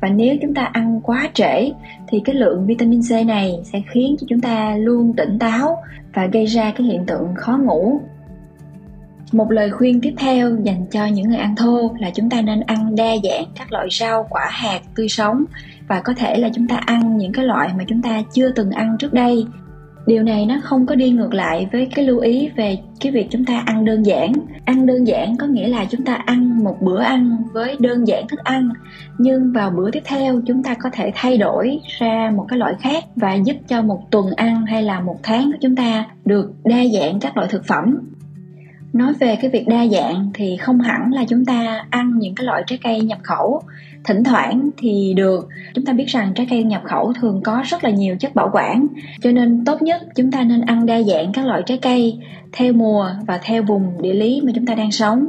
Và 0.00 0.08
nếu 0.08 0.36
chúng 0.42 0.54
ta 0.54 0.64
ăn 0.64 1.00
quá 1.00 1.30
trễ, 1.34 1.70
thì 2.08 2.20
cái 2.24 2.34
lượng 2.34 2.66
vitamin 2.66 3.00
C 3.02 3.26
này 3.26 3.52
sẽ 3.64 3.82
khiến 3.90 4.16
cho 4.20 4.26
chúng 4.30 4.40
ta 4.40 4.76
luôn 4.76 5.12
tỉnh 5.16 5.38
táo 5.38 5.76
và 6.14 6.26
gây 6.26 6.46
ra 6.46 6.72
cái 6.76 6.86
hiện 6.86 7.06
tượng 7.06 7.34
khó 7.36 7.58
ngủ. 7.58 8.00
Một 9.32 9.50
lời 9.50 9.70
khuyên 9.70 10.00
tiếp 10.00 10.14
theo 10.18 10.56
dành 10.62 10.86
cho 10.90 11.06
những 11.06 11.28
người 11.28 11.38
ăn 11.38 11.56
thô 11.56 11.94
là 11.98 12.10
chúng 12.14 12.30
ta 12.30 12.40
nên 12.40 12.60
ăn 12.60 12.96
đa 12.96 13.10
dạng 13.22 13.44
các 13.58 13.72
loại 13.72 13.88
rau 13.90 14.26
quả 14.30 14.48
hạt 14.50 14.80
tươi 14.96 15.08
sống. 15.08 15.44
Và 15.88 16.00
có 16.00 16.14
thể 16.14 16.36
là 16.36 16.48
chúng 16.54 16.68
ta 16.68 16.76
ăn 16.76 17.16
những 17.16 17.32
cái 17.32 17.44
loại 17.44 17.70
mà 17.78 17.84
chúng 17.88 18.02
ta 18.02 18.22
chưa 18.32 18.50
từng 18.50 18.70
ăn 18.70 18.96
trước 18.98 19.12
đây 19.12 19.44
điều 20.08 20.22
này 20.22 20.46
nó 20.46 20.54
không 20.62 20.86
có 20.86 20.94
đi 20.94 21.10
ngược 21.10 21.34
lại 21.34 21.68
với 21.72 21.88
cái 21.94 22.04
lưu 22.04 22.18
ý 22.18 22.48
về 22.56 22.78
cái 23.00 23.12
việc 23.12 23.26
chúng 23.30 23.44
ta 23.44 23.62
ăn 23.66 23.84
đơn 23.84 24.06
giản. 24.06 24.32
Ăn 24.64 24.86
đơn 24.86 25.06
giản 25.06 25.36
có 25.36 25.46
nghĩa 25.46 25.68
là 25.68 25.84
chúng 25.84 26.04
ta 26.04 26.14
ăn 26.14 26.64
một 26.64 26.82
bữa 26.82 27.00
ăn 27.00 27.36
với 27.52 27.76
đơn 27.78 28.06
giản 28.06 28.28
thức 28.28 28.40
ăn, 28.44 28.70
nhưng 29.18 29.52
vào 29.52 29.70
bữa 29.70 29.90
tiếp 29.90 30.02
theo 30.04 30.40
chúng 30.46 30.62
ta 30.62 30.74
có 30.74 30.90
thể 30.92 31.12
thay 31.14 31.38
đổi 31.38 31.80
ra 31.98 32.32
một 32.36 32.46
cái 32.48 32.58
loại 32.58 32.74
khác 32.80 33.04
và 33.16 33.34
giúp 33.34 33.56
cho 33.68 33.82
một 33.82 34.10
tuần 34.10 34.26
ăn 34.36 34.66
hay 34.66 34.82
là 34.82 35.00
một 35.00 35.16
tháng 35.22 35.52
của 35.52 35.58
chúng 35.60 35.76
ta 35.76 36.04
được 36.24 36.52
đa 36.64 36.84
dạng 36.94 37.20
các 37.20 37.36
loại 37.36 37.48
thực 37.50 37.66
phẩm. 37.66 37.98
Nói 38.92 39.12
về 39.20 39.36
cái 39.36 39.50
việc 39.50 39.68
đa 39.68 39.86
dạng 39.86 40.30
thì 40.34 40.56
không 40.56 40.80
hẳn 40.80 41.12
là 41.12 41.24
chúng 41.28 41.44
ta 41.44 41.86
ăn 41.90 42.18
những 42.18 42.34
cái 42.34 42.46
loại 42.46 42.62
trái 42.66 42.78
cây 42.82 43.00
nhập 43.00 43.18
khẩu 43.22 43.62
thỉnh 44.04 44.24
thoảng 44.24 44.70
thì 44.78 45.14
được. 45.16 45.48
Chúng 45.74 45.84
ta 45.84 45.92
biết 45.92 46.06
rằng 46.06 46.32
trái 46.34 46.46
cây 46.50 46.64
nhập 46.64 46.82
khẩu 46.84 47.12
thường 47.12 47.40
có 47.44 47.62
rất 47.64 47.84
là 47.84 47.90
nhiều 47.90 48.16
chất 48.20 48.34
bảo 48.34 48.50
quản 48.52 48.86
cho 49.22 49.32
nên 49.32 49.64
tốt 49.64 49.82
nhất 49.82 50.02
chúng 50.14 50.30
ta 50.30 50.42
nên 50.42 50.60
ăn 50.60 50.86
đa 50.86 51.02
dạng 51.02 51.32
các 51.32 51.46
loại 51.46 51.62
trái 51.66 51.78
cây 51.82 52.18
theo 52.52 52.72
mùa 52.72 53.10
và 53.26 53.40
theo 53.42 53.62
vùng 53.62 54.02
địa 54.02 54.14
lý 54.14 54.40
mà 54.44 54.52
chúng 54.54 54.66
ta 54.66 54.74
đang 54.74 54.90
sống. 54.90 55.28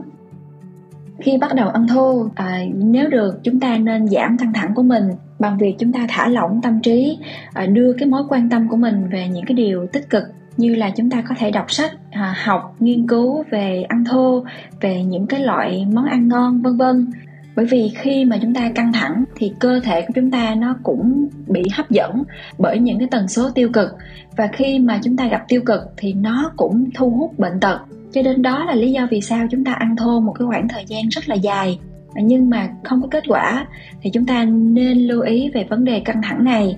Khi 1.20 1.38
bắt 1.38 1.56
đầu 1.56 1.70
ăn 1.70 1.88
thô 1.88 2.30
à, 2.36 2.62
nếu 2.74 3.10
được 3.10 3.44
chúng 3.44 3.60
ta 3.60 3.78
nên 3.78 4.08
giảm 4.08 4.38
căng 4.38 4.54
thẳng 4.54 4.74
của 4.76 4.84
mình 4.84 5.04
bằng 5.40 5.58
việc 5.58 5.76
chúng 5.80 5.94
ta 5.94 6.06
thả 6.10 6.28
lỏng 6.28 6.62
tâm 6.64 6.80
trí 6.82 7.18
à, 7.54 7.66
đưa 7.66 7.94
cái 7.94 8.08
mối 8.08 8.24
quan 8.30 8.50
tâm 8.50 8.68
của 8.70 8.78
mình 8.78 9.10
về 9.12 9.28
những 9.28 9.46
cái 9.46 9.56
điều 9.56 9.88
tích 9.94 10.10
cực 10.10 10.24
như 10.58 10.76
là 10.76 10.90
chúng 10.90 11.10
ta 11.10 11.24
có 11.30 11.36
thể 11.38 11.52
đọc 11.52 11.72
sách 11.72 11.92
à, 12.12 12.36
học 12.44 12.76
nghiên 12.80 13.08
cứu 13.08 13.44
về 13.52 13.86
ăn 13.90 14.04
thô 14.06 14.44
về 14.82 15.04
những 15.04 15.28
cái 15.28 15.40
loại 15.40 15.88
món 15.94 16.06
ăn 16.06 16.28
ngon 16.28 16.62
vân 16.62 16.78
vân 16.78 17.08
bởi 17.56 17.66
vì 17.66 17.92
khi 17.96 18.26
mà 18.26 18.38
chúng 18.42 18.54
ta 18.54 18.72
căng 18.76 18.94
thẳng 18.94 19.24
thì 19.36 19.52
cơ 19.60 19.80
thể 19.84 20.02
của 20.02 20.14
chúng 20.16 20.32
ta 20.32 20.56
nó 20.56 20.76
cũng 20.84 21.28
bị 21.48 21.64
hấp 21.74 21.90
dẫn 21.90 22.24
bởi 22.58 22.80
những 22.80 23.00
cái 23.00 23.08
tần 23.12 23.28
số 23.28 23.50
tiêu 23.50 23.70
cực. 23.74 23.90
Và 24.38 24.48
khi 24.54 24.80
mà 24.80 25.00
chúng 25.04 25.18
ta 25.18 25.28
gặp 25.28 25.42
tiêu 25.48 25.62
cực 25.66 25.82
thì 25.98 26.14
nó 26.14 26.52
cũng 26.58 26.90
thu 26.96 27.10
hút 27.10 27.40
bệnh 27.40 27.60
tật. 27.60 27.80
Cho 28.12 28.22
nên 28.22 28.42
đó 28.42 28.66
là 28.66 28.76
lý 28.76 28.92
do 28.92 29.08
vì 29.12 29.22
sao 29.22 29.48
chúng 29.52 29.64
ta 29.64 29.74
ăn 29.74 29.96
thô 29.96 30.20
một 30.20 30.34
cái 30.40 30.46
khoảng 30.48 30.68
thời 30.68 30.86
gian 30.88 31.08
rất 31.10 31.30
là 31.30 31.36
dài. 31.36 31.80
Nhưng 32.16 32.50
mà 32.50 32.70
không 32.84 33.02
có 33.02 33.08
kết 33.12 33.24
quả 33.28 33.68
thì 34.02 34.10
chúng 34.10 34.26
ta 34.26 34.46
nên 34.46 34.98
lưu 34.98 35.22
ý 35.22 35.50
về 35.54 35.66
vấn 35.70 35.86
đề 35.86 36.00
căng 36.00 36.22
thẳng 36.22 36.44
này. 36.44 36.78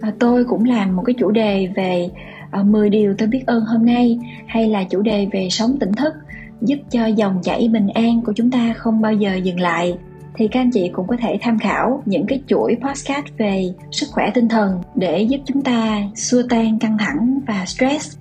À, 0.00 0.12
tôi 0.18 0.44
cũng 0.44 0.64
làm 0.64 0.96
một 0.96 1.02
cái 1.06 1.14
chủ 1.18 1.30
đề 1.30 1.68
về 1.76 2.08
à, 2.50 2.62
10 2.62 2.90
điều 2.90 3.14
tôi 3.18 3.28
biết 3.28 3.46
ơn 3.46 3.64
hôm 3.64 3.86
nay 3.86 4.18
hay 4.46 4.68
là 4.68 4.84
chủ 4.84 5.02
đề 5.02 5.26
về 5.32 5.48
sống 5.50 5.76
tỉnh 5.80 5.92
thức 5.92 6.14
giúp 6.60 6.78
cho 6.90 7.06
dòng 7.06 7.40
chảy 7.42 7.68
bình 7.68 7.88
an 7.88 8.20
của 8.26 8.32
chúng 8.36 8.50
ta 8.50 8.74
không 8.76 9.00
bao 9.00 9.12
giờ 9.12 9.34
dừng 9.34 9.60
lại. 9.60 9.98
Thì 10.34 10.48
các 10.48 10.60
anh 10.60 10.70
chị 10.70 10.90
cũng 10.92 11.06
có 11.06 11.16
thể 11.20 11.38
tham 11.40 11.58
khảo 11.58 12.02
những 12.04 12.26
cái 12.26 12.42
chuỗi 12.46 12.76
podcast 12.82 13.26
về 13.38 13.64
sức 13.90 14.06
khỏe 14.10 14.30
tinh 14.34 14.48
thần 14.48 14.80
để 14.94 15.22
giúp 15.22 15.38
chúng 15.46 15.62
ta 15.62 16.02
xua 16.14 16.42
tan 16.48 16.78
căng 16.78 16.98
thẳng 16.98 17.40
và 17.46 17.64
stress. 17.66 18.16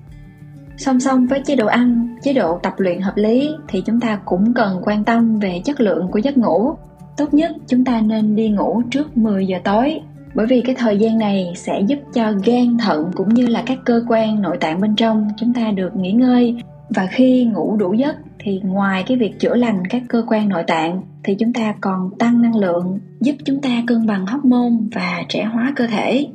Song 0.77 0.99
song 0.99 1.27
với 1.27 1.39
chế 1.45 1.55
độ 1.55 1.67
ăn, 1.67 2.15
chế 2.23 2.33
độ 2.33 2.59
tập 2.63 2.73
luyện 2.77 3.01
hợp 3.01 3.13
lý 3.15 3.49
thì 3.67 3.81
chúng 3.85 3.99
ta 3.99 4.19
cũng 4.25 4.53
cần 4.53 4.81
quan 4.83 5.03
tâm 5.03 5.39
về 5.39 5.61
chất 5.65 5.81
lượng 5.81 6.07
của 6.11 6.19
giấc 6.19 6.37
ngủ. 6.37 6.73
Tốt 7.17 7.33
nhất 7.33 7.51
chúng 7.67 7.85
ta 7.85 8.01
nên 8.01 8.35
đi 8.35 8.49
ngủ 8.49 8.81
trước 8.91 9.17
10 9.17 9.47
giờ 9.47 9.57
tối, 9.63 9.99
bởi 10.35 10.45
vì 10.47 10.61
cái 10.61 10.75
thời 10.75 10.97
gian 10.97 11.17
này 11.17 11.53
sẽ 11.55 11.81
giúp 11.87 11.99
cho 12.13 12.33
gan 12.45 12.77
thận 12.77 13.11
cũng 13.15 13.33
như 13.33 13.47
là 13.47 13.63
các 13.65 13.77
cơ 13.85 14.01
quan 14.07 14.41
nội 14.41 14.57
tạng 14.59 14.81
bên 14.81 14.95
trong 14.95 15.27
chúng 15.37 15.53
ta 15.53 15.71
được 15.71 15.95
nghỉ 15.95 16.11
ngơi. 16.11 16.55
Và 16.89 17.07
khi 17.11 17.45
ngủ 17.45 17.75
đủ 17.79 17.93
giấc 17.93 18.15
thì 18.47 18.59
ngoài 18.63 19.03
cái 19.07 19.17
việc 19.17 19.39
chữa 19.39 19.55
lành 19.55 19.87
các 19.89 20.03
cơ 20.07 20.23
quan 20.27 20.49
nội 20.49 20.63
tạng, 20.67 21.01
thì 21.23 21.35
chúng 21.39 21.53
ta 21.53 21.73
còn 21.81 22.09
tăng 22.19 22.41
năng 22.41 22.55
lượng, 22.55 22.99
giúp 23.21 23.35
chúng 23.45 23.61
ta 23.61 23.83
cân 23.87 24.05
bằng 24.05 24.25
hormone 24.25 24.73
và 24.91 25.23
trẻ 25.29 25.43
hóa 25.43 25.73
cơ 25.75 25.87
thể. 25.87 26.27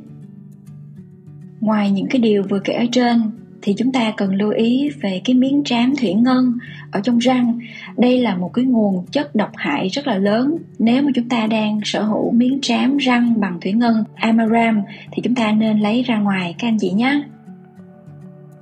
Ngoài 1.59 1.91
những 1.91 2.07
cái 2.09 2.21
điều 2.21 2.43
vừa 2.49 2.59
kể 2.59 2.73
ở 2.73 2.85
trên, 2.91 3.21
thì 3.61 3.73
chúng 3.77 3.91
ta 3.91 4.13
cần 4.17 4.35
lưu 4.35 4.49
ý 4.49 4.89
về 5.01 5.21
cái 5.25 5.35
miếng 5.35 5.61
trám 5.65 5.95
thủy 5.95 6.13
ngân 6.13 6.57
ở 6.91 6.99
trong 7.03 7.17
răng. 7.17 7.59
Đây 7.97 8.21
là 8.21 8.35
một 8.35 8.53
cái 8.53 8.65
nguồn 8.65 9.05
chất 9.11 9.35
độc 9.35 9.51
hại 9.55 9.87
rất 9.87 10.07
là 10.07 10.17
lớn. 10.17 10.57
Nếu 10.79 11.03
mà 11.03 11.11
chúng 11.15 11.29
ta 11.29 11.47
đang 11.47 11.79
sở 11.83 12.03
hữu 12.03 12.31
miếng 12.31 12.59
trám 12.61 12.97
răng 12.97 13.39
bằng 13.39 13.57
thủy 13.61 13.71
ngân 13.71 14.03
amaram, 14.15 14.81
thì 15.11 15.21
chúng 15.21 15.35
ta 15.35 15.51
nên 15.51 15.79
lấy 15.79 16.03
ra 16.03 16.19
ngoài 16.19 16.55
các 16.57 16.67
anh 16.67 16.77
chị 16.79 16.91
nhé 16.91 17.23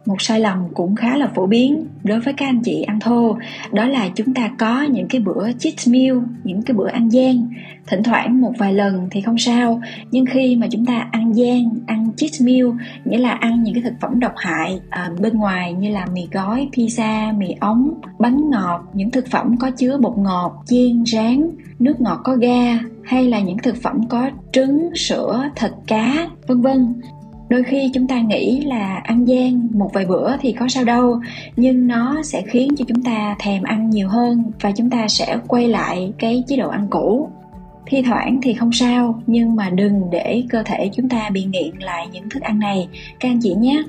một 0.06 0.22
sai 0.22 0.40
lầm 0.40 0.58
cũng 0.74 0.96
khá 0.96 1.18
là 1.18 1.28
phổ 1.36 1.48
biến 1.48 1.86
đối 2.04 2.20
với 2.20 2.34
các 2.34 2.46
anh 2.46 2.62
chị 2.64 2.82
ăn 2.82 3.00
thô. 3.00 3.38
Đó 3.72 3.86
là 3.86 4.10
chúng 4.16 4.34
ta 4.34 4.50
có 4.58 4.84
những 4.84 5.08
cái 5.08 5.22
bữa 5.22 5.52
cheat 5.60 5.76
meal 5.88 6.18
những 6.44 6.62
cái 6.62 6.76
bữa 6.76 6.88
ăn 6.88 7.10
gian. 7.10 7.50
Thỉnh 7.88 8.04
thoảng 8.04 8.42
một 8.42 8.54
vài 8.58 8.74
lần 8.74 9.08
thì 9.12 9.22
không 9.22 9.38
sao 9.38 9.82
nhưng 10.12 10.26
khi 10.26 10.56
mà 10.56 10.68
chúng 10.72 10.86
ta 10.86 11.08
ăn 11.12 11.34
gian 11.34 11.70
ăn 11.88 12.12
cheat 12.18 12.32
meal 12.42 12.68
nghĩa 13.06 13.18
là 13.18 13.32
ăn 13.32 13.64
những 13.64 13.74
cái 13.74 13.84
thực 13.84 13.94
phẩm 14.02 14.20
độc 14.20 14.34
hại 14.36 14.80
à, 14.90 15.10
bên 15.20 15.34
ngoài 15.38 15.74
như 15.74 15.90
là 15.90 16.06
mì 16.14 16.28
gói 16.32 16.70
pizza 16.74 17.38
mì 17.38 17.48
ống 17.60 17.94
bánh 18.20 18.50
ngọt 18.50 18.82
những 18.94 19.12
thực 19.12 19.28
phẩm 19.28 19.58
có 19.58 19.72
chứa 19.72 19.98
bột 19.98 20.18
ngọt 20.18 20.64
chiên 20.66 21.06
rán 21.06 21.50
nước 21.80 22.02
ngọt 22.02 22.22
có 22.24 22.36
ga 22.36 22.80
hay 23.04 23.24
là 23.24 23.40
những 23.40 23.58
thực 23.58 23.76
phẩm 23.76 24.08
có 24.10 24.30
trứng 24.52 24.96
sữa 24.96 25.50
thịt 25.56 25.72
cá 25.88 26.28
vân 26.48 26.62
vân 26.62 26.94
đôi 27.52 27.64
khi 27.64 27.92
chúng 27.94 28.08
ta 28.08 28.20
nghĩ 28.20 28.62
là 28.62 29.02
ăn 29.04 29.26
gian 29.26 29.68
một 29.74 29.90
vài 29.94 30.06
bữa 30.06 30.38
thì 30.38 30.52
có 30.52 30.68
sao 30.68 30.84
đâu, 30.84 31.20
nhưng 31.56 31.88
nó 31.88 32.24
sẽ 32.24 32.42
khiến 32.42 32.76
cho 32.78 32.86
chúng 32.88 33.04
ta 33.04 33.36
thèm 33.40 33.64
ăn 33.64 33.90
nhiều 33.90 34.10
hơn 34.10 34.44
và 34.62 34.72
chúng 34.72 34.90
ta 34.90 35.08
sẽ 35.08 35.38
quay 35.48 35.68
lại 35.68 36.14
cái 36.20 36.44
chế 36.48 36.58
độ 36.58 36.70
ăn 36.70 36.88
cũ. 36.90 37.30
Thi 37.86 38.02
thoảng 38.02 38.40
thì 38.42 38.54
không 38.54 38.72
sao, 38.72 39.22
nhưng 39.28 39.56
mà 39.56 39.70
đừng 39.70 40.10
để 40.12 40.44
cơ 40.50 40.64
thể 40.66 40.90
chúng 40.96 41.10
ta 41.10 41.30
bị 41.30 41.44
nghiện 41.44 41.76
lại 41.80 42.08
những 42.12 42.30
thức 42.30 42.44
ăn 42.44 42.60
này, 42.60 42.88
các 43.20 43.30
anh 43.30 43.40
chị 43.42 43.54
nhé. 43.54 43.84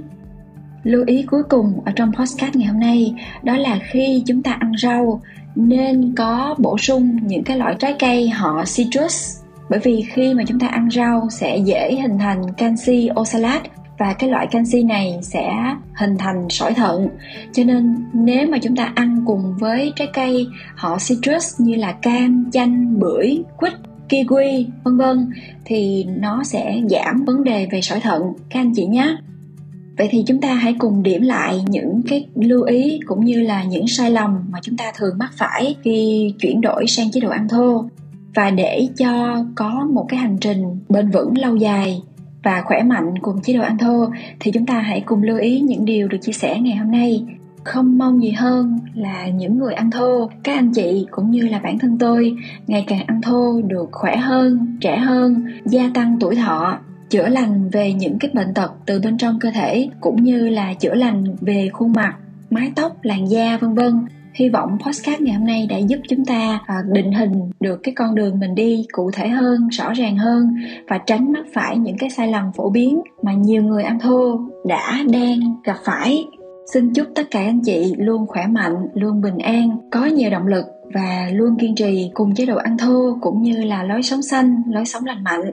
Lưu 0.83 1.05
ý 1.07 1.23
cuối 1.23 1.43
cùng 1.43 1.81
ở 1.85 1.93
trong 1.97 2.13
podcast 2.13 2.57
ngày 2.57 2.69
hôm 2.69 2.81
nay, 2.81 3.15
đó 3.43 3.57
là 3.57 3.81
khi 3.83 4.23
chúng 4.27 4.43
ta 4.43 4.53
ăn 4.53 4.73
rau, 4.83 5.21
nên 5.55 6.13
có 6.17 6.55
bổ 6.59 6.79
sung 6.79 7.19
những 7.27 7.45
cái 7.45 7.59
loại 7.59 7.75
trái 7.79 7.95
cây 7.99 8.29
họ 8.29 8.65
citrus 8.77 9.42
bởi 9.73 9.81
vì 9.81 10.05
khi 10.13 10.35
mà 10.35 10.43
chúng 10.47 10.59
ta 10.59 10.67
ăn 10.67 10.89
rau 10.91 11.29
sẽ 11.31 11.57
dễ 11.57 11.99
hình 12.03 12.19
thành 12.19 12.43
canxi 12.57 13.09
oxalat 13.21 13.63
và 13.99 14.13
cái 14.13 14.31
loại 14.31 14.47
canxi 14.51 14.83
này 14.83 15.19
sẽ 15.23 15.53
hình 15.95 16.19
thành 16.19 16.47
sỏi 16.51 16.75
thận. 16.75 17.09
Cho 17.53 17.65
nên 17.65 17.95
nếu 18.13 18.49
mà 18.51 18.59
chúng 18.59 18.77
ta 18.77 18.93
ăn 18.95 19.23
cùng 19.27 19.55
với 19.59 19.93
trái 19.97 20.09
cây, 20.13 20.47
họ 20.77 20.99
citrus 21.09 21.61
như 21.61 21.75
là 21.75 21.93
cam, 21.93 22.51
chanh, 22.53 22.99
bưởi, 22.99 23.43
quýt, 23.57 23.73
kiwi, 24.09 24.65
vân 24.85 24.97
vân, 24.97 25.31
thì 25.65 26.05
nó 26.05 26.43
sẽ 26.45 26.81
giảm 26.91 27.25
vấn 27.25 27.45
đề 27.45 27.69
về 27.71 27.81
sỏi 27.81 28.01
thận. 28.01 28.23
Các 28.51 28.61
anh 28.61 28.73
chị 28.75 28.87
nhé. 28.87 29.17
Vậy 29.99 30.09
thì 30.11 30.25
chúng 30.27 30.41
ta 30.41 30.55
hãy 30.55 30.75
cùng 30.79 31.03
điểm 31.03 31.23
lại 31.23 31.61
những 31.69 32.03
cái 32.09 32.27
lưu 32.35 32.63
ý 32.63 33.01
cũng 33.07 33.25
như 33.25 33.41
là 33.41 33.65
những 33.65 33.89
sai 33.89 34.11
lầm 34.11 34.31
mà 34.51 34.59
chúng 34.63 34.77
ta 34.77 34.93
thường 34.97 35.19
mắc 35.19 35.31
phải 35.37 35.77
khi 35.83 36.29
chuyển 36.41 36.61
đổi 36.61 36.87
sang 36.87 37.11
chế 37.11 37.21
độ 37.21 37.31
ăn 37.31 37.49
thô 37.49 37.85
và 38.35 38.51
để 38.51 38.89
cho 38.99 39.45
có 39.55 39.87
một 39.93 40.07
cái 40.09 40.21
hành 40.21 40.39
trình 40.41 40.63
bền 40.89 41.11
vững 41.11 41.39
lâu 41.39 41.57
dài 41.57 42.03
và 42.43 42.63
khỏe 42.65 42.83
mạnh 42.83 43.19
cùng 43.23 43.43
chế 43.43 43.53
độ 43.53 43.63
ăn 43.63 43.79
thô, 43.79 44.07
thì 44.41 44.51
chúng 44.53 44.67
ta 44.67 44.79
hãy 44.79 45.01
cùng 45.01 45.23
lưu 45.23 45.39
ý 45.39 45.61
những 45.61 45.85
điều 45.85 46.09
được 46.09 46.19
chia 46.21 46.33
sẻ 46.33 46.61
ngày 46.61 46.77
hôm 46.77 46.91
nay. 46.91 47.25
Không 47.65 47.99
mong 47.99 48.23
gì 48.23 48.31
hơn 48.31 48.79
là 48.95 49.29
những 49.29 49.59
người 49.59 49.75
ăn 49.75 49.91
thô, 49.91 50.31
các 50.43 50.55
anh 50.55 50.73
chị 50.73 51.07
cũng 51.11 51.31
như 51.31 51.49
là 51.49 51.59
bản 51.59 51.79
thân 51.79 51.99
tôi, 51.99 52.37
ngày 52.67 52.85
càng 52.89 53.07
ăn 53.07 53.23
thô 53.23 53.61
được 53.63 53.89
khỏe 53.93 54.17
hơn, 54.17 54.77
trẻ 54.81 54.97
hơn, 54.97 55.47
gia 55.65 55.91
tăng 55.95 56.17
tuổi 56.21 56.37
thọ, 56.37 56.79
chữa 57.11 57.29
lành 57.29 57.71
về 57.71 57.93
những 57.93 58.19
cái 58.19 58.31
bệnh 58.35 58.55
tật 58.55 58.73
từ 58.87 59.01
bên 59.01 59.19
trong 59.19 59.39
cơ 59.39 59.51
thể, 59.51 59.89
cũng 60.01 60.25
như 60.25 60.49
là 60.49 60.75
chữa 60.75 60.95
lành 60.95 61.25
về 61.41 61.69
khuôn 61.73 61.93
mặt, 61.93 62.15
mái 62.51 62.73
tóc, 62.77 62.97
làn 63.03 63.31
da, 63.31 63.59
vân 63.61 63.75
vân 63.75 64.07
hy 64.35 64.49
vọng 64.49 64.79
podcast 64.87 65.21
ngày 65.21 65.35
hôm 65.35 65.47
nay 65.47 65.67
đã 65.71 65.77
giúp 65.77 65.99
chúng 66.09 66.25
ta 66.25 66.61
à, 66.67 66.75
định 66.93 67.13
hình 67.13 67.33
được 67.61 67.81
cái 67.83 67.95
con 67.95 68.15
đường 68.15 68.39
mình 68.39 68.55
đi 68.55 68.87
cụ 68.93 69.11
thể 69.11 69.29
hơn, 69.29 69.69
rõ 69.69 69.93
ràng 69.93 70.17
hơn 70.17 70.55
và 70.89 70.99
tránh 70.99 71.33
mắc 71.33 71.47
phải 71.55 71.79
những 71.79 71.99
cái 71.99 72.11
sai 72.11 72.29
lầm 72.29 72.53
phổ 72.53 72.71
biến 72.71 73.03
mà 73.23 73.33
nhiều 73.33 73.63
người 73.63 73.83
ăn 73.83 73.99
thô 73.99 74.41
đã, 74.65 74.99
đang 75.13 75.41
gặp 75.65 75.77
phải 75.85 76.25
xin 76.73 76.93
chúc 76.93 77.07
tất 77.15 77.31
cả 77.31 77.41
anh 77.41 77.61
chị 77.65 77.95
luôn 77.99 78.27
khỏe 78.27 78.47
mạnh, 78.47 78.89
luôn 78.95 79.21
bình 79.21 79.39
an, 79.39 79.79
có 79.91 80.05
nhiều 80.05 80.31
động 80.31 80.47
lực 80.47 80.65
và 80.95 81.29
luôn 81.33 81.57
kiên 81.57 81.75
trì 81.75 82.11
cùng 82.15 82.35
chế 82.35 82.47
độ 82.47 82.57
ăn 82.57 82.79
thô 82.79 83.19
cũng 83.21 83.43
như 83.43 83.65
là 83.65 83.83
lối 83.83 84.03
sống 84.03 84.23
xanh, 84.23 84.63
lối 84.69 84.85
sống 84.85 85.05
lành 85.05 85.25
mạnh 85.25 85.51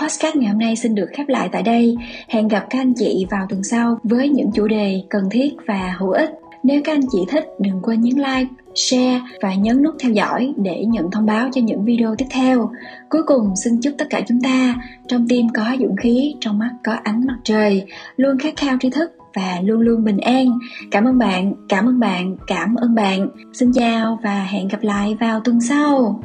Podcast 0.00 0.36
ngày 0.36 0.50
hôm 0.50 0.58
nay 0.58 0.76
xin 0.76 0.94
được 0.94 1.06
khép 1.12 1.28
lại 1.28 1.48
tại 1.52 1.62
đây. 1.62 1.96
Hẹn 2.28 2.48
gặp 2.48 2.66
các 2.70 2.78
anh 2.78 2.94
chị 2.94 3.26
vào 3.30 3.46
tuần 3.48 3.62
sau 3.62 3.98
với 4.02 4.28
những 4.28 4.50
chủ 4.54 4.68
đề 4.68 5.02
cần 5.10 5.30
thiết 5.30 5.52
và 5.66 5.94
hữu 5.98 6.10
ích. 6.10 6.30
Nếu 6.62 6.80
các 6.84 6.94
anh 6.94 7.08
chị 7.12 7.18
thích, 7.28 7.44
đừng 7.58 7.80
quên 7.82 8.00
nhấn 8.00 8.16
like, 8.16 8.50
share 8.74 9.20
và 9.42 9.54
nhấn 9.54 9.82
nút 9.82 9.94
theo 10.00 10.12
dõi 10.12 10.54
để 10.56 10.84
nhận 10.84 11.10
thông 11.10 11.26
báo 11.26 11.48
cho 11.52 11.60
những 11.60 11.84
video 11.84 12.14
tiếp 12.18 12.26
theo. 12.30 12.70
Cuối 13.08 13.22
cùng 13.26 13.56
xin 13.64 13.80
chúc 13.80 13.94
tất 13.98 14.04
cả 14.10 14.20
chúng 14.28 14.40
ta 14.40 14.74
trong 15.08 15.28
tim 15.28 15.46
có 15.54 15.76
dũng 15.80 15.96
khí, 15.96 16.34
trong 16.40 16.58
mắt 16.58 16.70
có 16.84 16.96
ánh 17.02 17.26
mặt 17.26 17.36
trời, 17.44 17.86
luôn 18.16 18.38
khát 18.38 18.56
khao 18.56 18.76
tri 18.80 18.90
thức 18.90 19.10
và 19.34 19.60
luôn 19.64 19.80
luôn 19.80 20.04
bình 20.04 20.18
an. 20.18 20.58
Cảm 20.90 21.04
ơn 21.04 21.18
bạn, 21.18 21.52
cảm 21.68 21.86
ơn 21.86 22.00
bạn, 22.00 22.36
cảm 22.46 22.74
ơn 22.74 22.94
bạn. 22.94 23.28
Xin 23.52 23.72
chào 23.72 24.18
và 24.22 24.44
hẹn 24.44 24.68
gặp 24.68 24.82
lại 24.82 25.16
vào 25.20 25.40
tuần 25.40 25.60
sau. 25.60 26.20